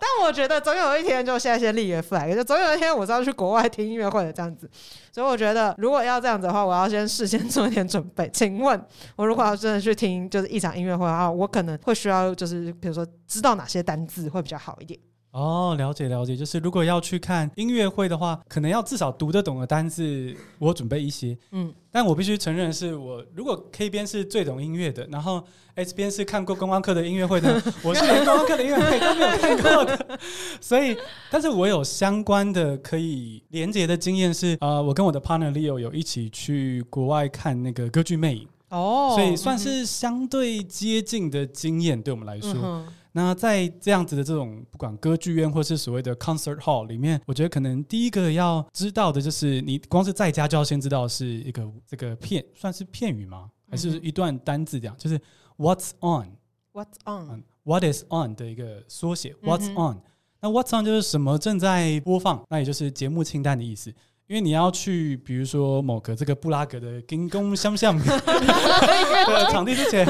[0.00, 4.68] 但我觉得总有一天，就现在先立个 flag，就总有一天我是要去国外听音乐会的这样子。
[5.10, 8.30] 所以我觉得，如果要这样子的话，我要先事先做一点准备。
[8.32, 8.80] 请问，
[9.16, 14.98] 我如果要真的去听就是一场音乐会的话，我可能会需要就是比如说知道哪些单字会比较好一点。
[15.30, 21.36] 哦，了解了解，就是如果要去看音乐会的话，可能要至少读得懂的单字，我准备一些。
[21.52, 25.44] 嗯，但我必须承认，是我如果 K 边是最懂音乐的，然后
[25.74, 30.18] S 边是看过公关课的音乐会的， 我是连公关课的音乐会都没有看过的。
[30.62, 30.96] 所以，
[31.30, 38.48] 但是我有相关的可以连接的经验是，呃，我跟我的 partner Leo 有一起去国外看那个歌剧魅影。
[38.70, 42.52] 哦，所以算是相对接近的经验，对我们来说。
[42.62, 53.48] 嗯那在这样子的这种不管歌剧院或是所谓的 concert hall 里面，我觉得可能第一个要知道的就是，你光是在家就要先知道是一个这个片，算是片语吗？
[53.68, 54.94] 还是一段单字这样？
[54.96, 55.18] 就是
[55.56, 60.00] What's on？What's on？What is on 的一个缩写？What's on？
[60.40, 62.44] 那 What's on 就是什么正在播放？
[62.50, 63.92] 那也就是节目清单的意思。
[64.28, 68.04] 因为你要去，比如说某个这个布拉格的金宫相向的
[69.50, 70.06] 场地之前，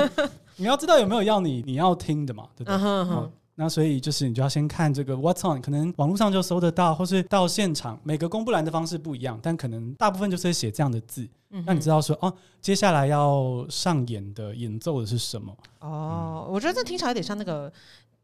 [0.56, 3.30] 你要知道有没有要你你要听的嘛，对不对？Uh huh, uh huh.
[3.54, 11.74] 那所以就是你就要先看这个 What's on，可能网络上就搜得到，或是到现场，每个公布栏的方式不一样，但可能大部分就是写这样的字，让、uh.
[11.74, 15.56] 你知道说哦，接下来要上演的演奏的是什么。
[15.78, 16.52] 哦、uh，huh.
[16.52, 17.72] 我觉得这听起来有点像那个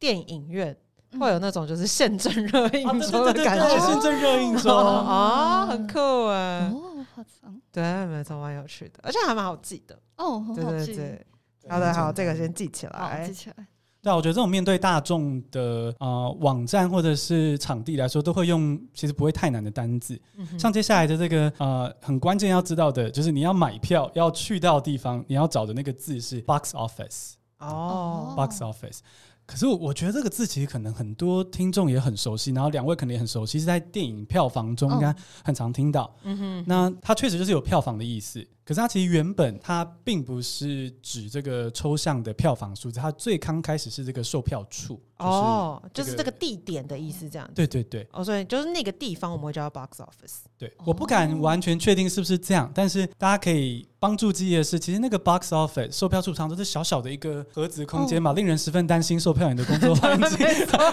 [0.01, 0.76] 电影院。
[1.19, 5.99] 会有那种就是现正热映中的感觉，现正热映中啊，很酷
[6.29, 6.71] 哎！
[6.73, 9.99] 哦，好长，对，没错，蛮有趣的，而且还蛮好记的。
[10.17, 11.27] 哦，对对对。
[11.69, 13.67] 好的，好，这个先记起来，记起来。
[14.03, 20.21] 对啊，我觉得这种面对大众的呃网站或者是场地来说，都会用其实不会太难的单字。
[20.59, 28.99] 像接下来的这个呃很关键要知道的，就是你要买票要去到地方，你要找的那个字是 box office 哦，box office。
[29.47, 35.14] 可是我我觉得这个字其实可能很多听众也很熟悉，然后两位可能也很熟悉，是在电影票房中应该
[35.45, 36.14] 很常听到。
[36.22, 38.47] 嗯哼，那它确实就是有票房的意思。
[38.65, 44.99] 可是它其实原本它并不是指这个抽象的票房数字，它最刚开始是这个售票处。
[45.19, 47.53] 哦，就是这个地点的意思，这样子。
[47.55, 48.09] 对对对。
[48.11, 50.39] 哦，所以就是那个地方我们会叫 box office。
[50.59, 60.39] 对，我不敢完全确定是不是这样，但是大家可以帮助记忆的是，其实那个 box office 售票处常都是小小的一个盒子空间嘛，令人十分担心售票员的工作 环境。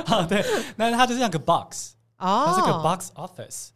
[0.05, 0.43] 好，对，
[0.76, 3.69] 那它就是像个 box，哦它是个 box office。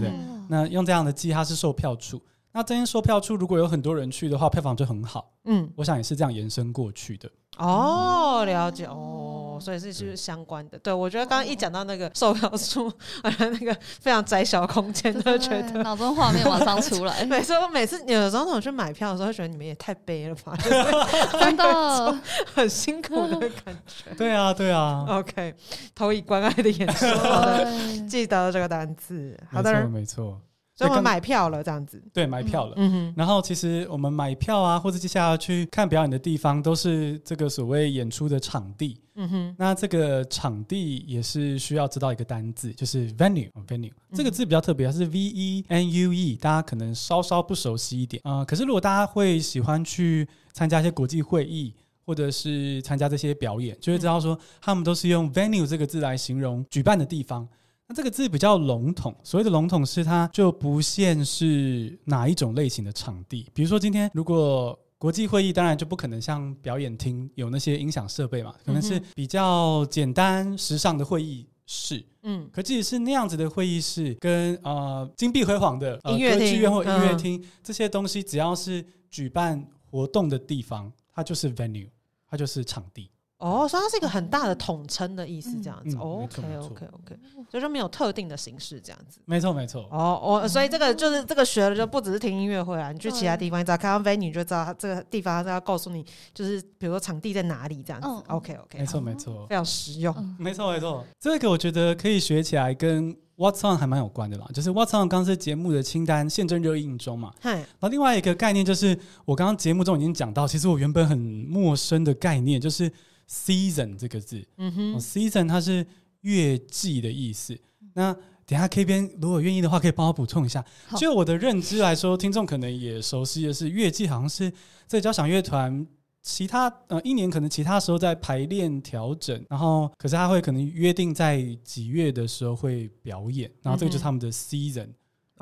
[0.00, 0.10] 对。
[0.48, 2.20] 那用这样的记，它是售票处。
[2.52, 5.32] 那这间售票处如果有很多人去的话，票房就很好。
[5.44, 7.30] 嗯，我想也是这样延伸过去的。
[7.58, 10.78] 哦，了解哦，所以是是相关的。
[10.78, 12.90] 对，我觉得刚刚一讲到那个售票处，
[13.22, 17.24] 好像那个非常窄小空间，就觉得脑中画面马上出来。
[17.26, 20.56] 每次每次有的时候我去买票的时候，会觉得你们也太悲了吧，
[21.40, 22.18] 真的
[22.54, 24.14] 很辛苦的感觉。
[24.16, 25.04] 对啊，对啊。
[25.08, 25.54] OK，
[25.94, 27.66] 投以关爱的眼神， 好的，
[28.08, 29.38] 记得这个单词。
[29.50, 30.40] 好的，没错。
[30.82, 32.02] 所以我们买票了，这样子。
[32.12, 32.74] 对，买票了。
[32.76, 33.14] 嗯哼。
[33.16, 38.98] 然后其实我们买票啊，或者接下来去看表演的地方，都是这个所谓演出的场地。
[39.14, 39.54] 嗯哼。
[39.58, 43.50] 那这个场地也是需要知道一个单字，就是 venue。
[43.66, 48.44] venue 这个字比较特别，它是 V E N U E，大家可能稍稍不熟悉一点啊。
[48.44, 51.74] 可是如果大家会喜欢去参加一些国际会议，
[52.04, 57.48] 或者是参加这些表演，就会知道说他们都是用 venue 这个字来形容举办的地方。
[57.92, 63.50] 这个字比较笼统，所谓的笼统是它就不限是哪一种类型的场地。
[63.52, 72.04] 比如说今天如果国际会议，当然就不可能像表演厅有那些音响设备嘛，可能是比较简单时尚的会议室。
[72.22, 81.88] 嗯，可即使是那样子的会议室，跟呃金碧辉煌的呃歌剧院或音乐厅、嗯、这些东西，只要是举办活动的地方，它就是 venue，
[82.28, 83.10] 它就是场地。
[83.42, 85.96] 哦，所以它是一个很大的统称的意思，这样子。
[85.96, 87.18] OK，OK，OK，
[87.50, 89.18] 所以就没有特定的形式，这样子。
[89.24, 89.88] 没错，没错。
[89.90, 98.08] 哦，我所以这个就是这个学了就不只是听音乐会啊，你去其他地方，你只要看到 venue，你就知道它这个地方是要告诉你，就是比如说场地在哪里这样子。
[98.28, 100.14] OK，OK，没错，没错，非常实用。
[100.38, 101.04] 没错，没错。
[101.18, 104.46] 这个我觉得可以学起来，跟 What's on 还蛮有关的啦。
[104.54, 107.32] 就是 What's on 刚刚是节目的清单，现正热映中嘛。
[107.40, 107.54] 嗨。
[107.56, 112.88] 然后另外一个概念就是，我刚刚节目中已经讲到，其实我原本很陌生的概念就是。
[113.32, 115.86] Season 这个字，嗯哼，Season 它是
[116.20, 117.58] 月季的意思。
[117.94, 118.14] 那
[118.44, 120.62] 等下 K 边如果愿意的话，可以帮我补充一下。
[120.98, 124.52] 就我的认知来说，听众可能也熟悉的是，乐季好像是
[124.86, 125.86] 在交响乐团
[126.20, 134.88] 其他呃一年可能其他时候在排练调整，然后可是他会可能约定在几月的时候会表演，然后这个就是他们的 Season。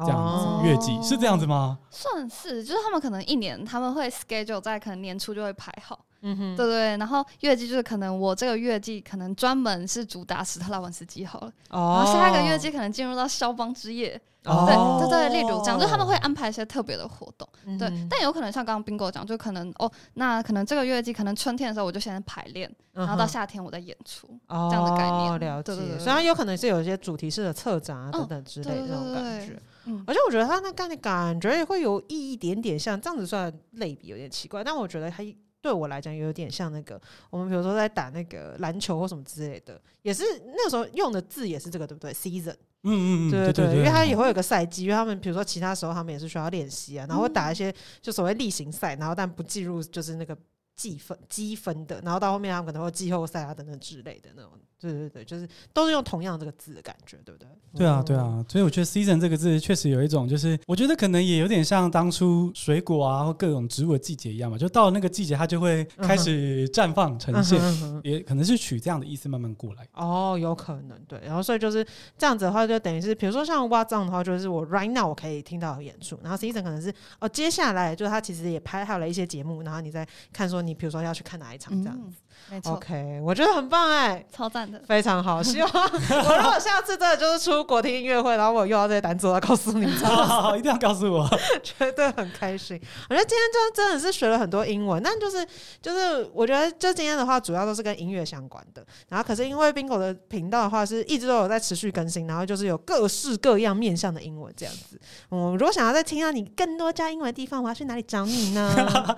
[0.02, 1.78] 这样子，月季是这样子吗？
[1.90, 6.96] 算是，就是他们可能一年他们会 schedule 在可能年初就会排好，嗯哼，对对。
[6.96, 14.20] 然后月季就是可能我这个月季可能专门是主打史特拉文斯基好了，哦、然后下一个月季可能进入到肖邦之夜。
[14.46, 17.92] 哦、对对对，例如这样，就他们会安排一些特别的活动，嗯、对。
[18.08, 25.40] 但有可能像刚刚 Bingo 讲，就可能哦，那可能这个月季可能春天的时候我就先排练，嗯、然后到夏天我再演出，哦、这样的概念。
[25.40, 25.74] 了解。
[25.74, 30.02] 对对对，虽然有可能是有一些主题式的策展啊等等之类的那种感觉，嗯。
[30.06, 35.22] 而且我觉得他那概念感觉也会有一点点像这样子，算类比有点奇怪，但我觉得他
[35.62, 42.54] 对我来讲有点像那个我们比如说在打那个篮球或什么之类的，也是那时候用的字也是这个，对不对？Season。
[42.82, 50.34] 嗯嗯嗯，对对对，对对对，因为他也会有个赛季，因为他们比如说其他时候他们也是需要练习啊，然后会打一些就所谓例行赛，然后但不计入就是那个
[50.76, 54.52] 计分积分的，然后到后面他们可能会季后赛啊等等之类的那种。
[54.80, 57.46] 对对对，就是都是用同样这个字的感觉，对不对？
[57.76, 69.86] 对啊，对啊，所以我觉得 “season” 这个字确实有一种，就是我觉得可能也有点像当初水果啊或各种植物的季节一样嘛，就到了那个季节，它就会开始绽放呈现，嗯、也可能是取这样的意思慢慢过来。
[69.92, 82.16] 哦，有可能对，然后所以就是这样子的话，就等于是比如说像 What's On 的话，就是我 Right Now 我可以听到的演出，然后 season 可能是哦接下来就是他其实也拍好了一些节目，然后你再看说你比如说要去看哪一场这样子。
[82.48, 85.40] 嗯没错，OK，我觉得很棒哎、欸，超赞的，非常好。
[85.44, 91.28] 希望 我如果下次真的就是出国听音乐会，然后我又要这些单词，我要告诉你，好好好，一定要告诉我，
[91.62, 92.80] 绝对很开心。
[93.08, 95.46] 我觉得今天就真的是学了很多英文，但就是
[95.80, 98.84] 就是我觉得就今天的话，主要都是跟音乐相关的。
[99.08, 105.00] 然后可是因为 Bingo 的频道的话，是一直都有在持续更新，然后就是有各式各样面向的英文这样子。
[105.30, 109.16] 嗯，如果想要再听到你更多教英文的地方，我要去哪里找你呢？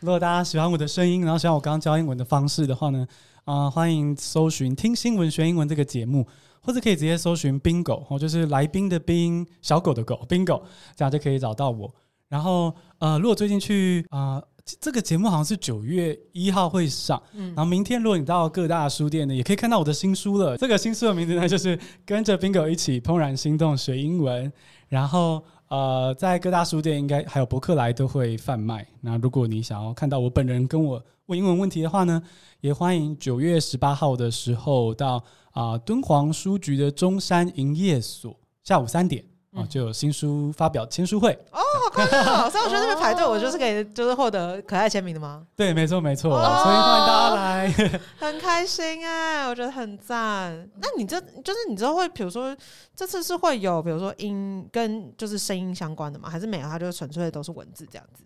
[0.00, 3.06] 如果大家喜欢我的声音，然后喜欢我刚刚教英文的方式的话呢，
[3.44, 6.26] 啊、呃，欢迎搜寻“听新闻学英文”这个节目，
[6.60, 10.62] 或者可以直接搜寻 “Bingo”，哦，就是来宾的宾，小狗的狗，Bingo，
[10.96, 11.94] 这样就可以找到我。
[12.28, 14.48] 然后，呃，如果最近去啊、呃，
[14.80, 20.56] 这个节目好像是九月一号会上，嗯，然后明天如果你到各大书店呢，也可以看到我的新书了。
[20.56, 24.52] 这个新书的名字呢，就是跟着 Bingo 一起怦然心动学英文，
[24.88, 25.44] 然后。
[25.74, 28.86] 呃，在各大书店应该还有博客来都会贩卖。
[29.00, 32.22] 那如果你想要看到我本人跟我问英文问题的话呢，
[32.60, 39.24] 也欢迎九月十八号的时候到啊、敦煌书局的中山营业所，下午三点。
[39.54, 42.50] 哦，就有新书发表签书会哦，好快乐！
[42.50, 45.46] 所以我觉得那边排队，我就是可以就是获得可爱签名的吗？
[45.54, 50.68] 对，没错，没错，哦、所以欢迎大家来， 很开心哎，我觉得很赞。
[50.80, 52.56] 那你这就是你知道会，比如说
[52.96, 56.28] 这次是会有，比如说音跟就是声音相关的吗？
[56.28, 56.64] 还是没有？
[56.64, 58.24] 它就是纯粹都是文字这样子？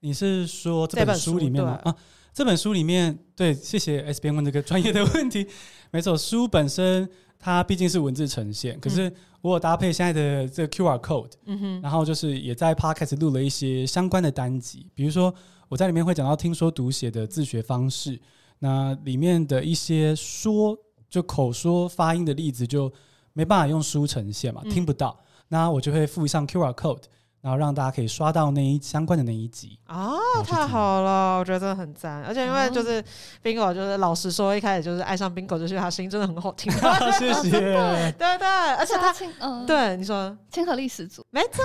[0.00, 1.80] 你是说这本书里面吗？
[1.84, 1.94] 啊，
[2.34, 5.48] 这本书里面，对，谢谢 S 编问这个专业的问题。
[5.90, 7.08] 没错，书本身。
[7.40, 9.08] 它毕竟是文字呈现，可是
[9.48, 15.34] 我有搭配现在的这个 QR code，嗯哼，然后就是也在 Podcast 录了一些相关的单集，比如说
[15.68, 18.20] 我在里面会讲到听说读写的自学方式，
[18.58, 20.76] 那里面的一些说
[21.08, 22.92] 就口说发音的例子就
[23.32, 25.18] 没办法用书呈现嘛，听不到，
[25.48, 27.04] 那我就会附上 QR code。
[27.40, 32.22] 然后让大家可以刷到那一相关的那一集哦，太好了，我觉得真的很赞。
[32.24, 33.02] 而且因为就是
[33.42, 36.70] Bingo，就是老实说，一开始就是爱上 Bingo，就是他声音真的很好听。
[37.18, 37.50] 谢谢，
[38.18, 41.62] 对对，而且他嗯，对你说亲和力十足，没错。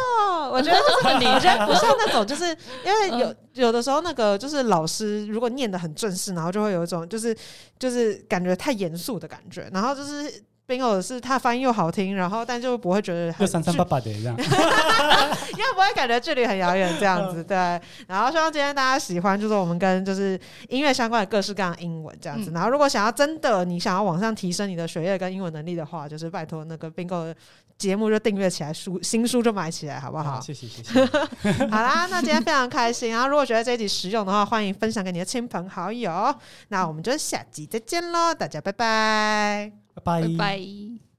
[0.51, 2.45] 我觉得就是 你，我觉得不像那种，就是
[2.85, 7.35] 因为有有的时候那个就是老师如果念的很正式，然后就会有一种就是
[7.79, 10.43] 就是感觉太严肃的感觉，然后就是。
[10.65, 17.57] Bingo 是他发音又好听，然后但就不会觉得又三三八八的这样， 又不会感觉距离很遥远这样子，对。
[18.07, 20.39] 然后希望今天大家喜欢，就是我们跟就是
[20.69, 22.49] 音乐相关的各式各样的英文这样子。
[22.49, 27.35] 嗯、然后如果想要真的你想要往上提升你的学业跟英文能力的话，就是拜托那个 Bingo 的
[27.87, 30.39] 节目就订阅起来，书新书就买起来，好不好？
[30.39, 31.05] 谢谢谢谢。
[31.67, 33.11] 好啦，那今天非常开心。
[33.11, 36.33] 然后如果觉得这一集实用的话，欢迎分享给你的亲朋好友。
[36.69, 39.71] 那我们就下集再见喽，大家拜拜。
[39.95, 40.21] 拜拜。
[40.21, 41.12] 拜拜。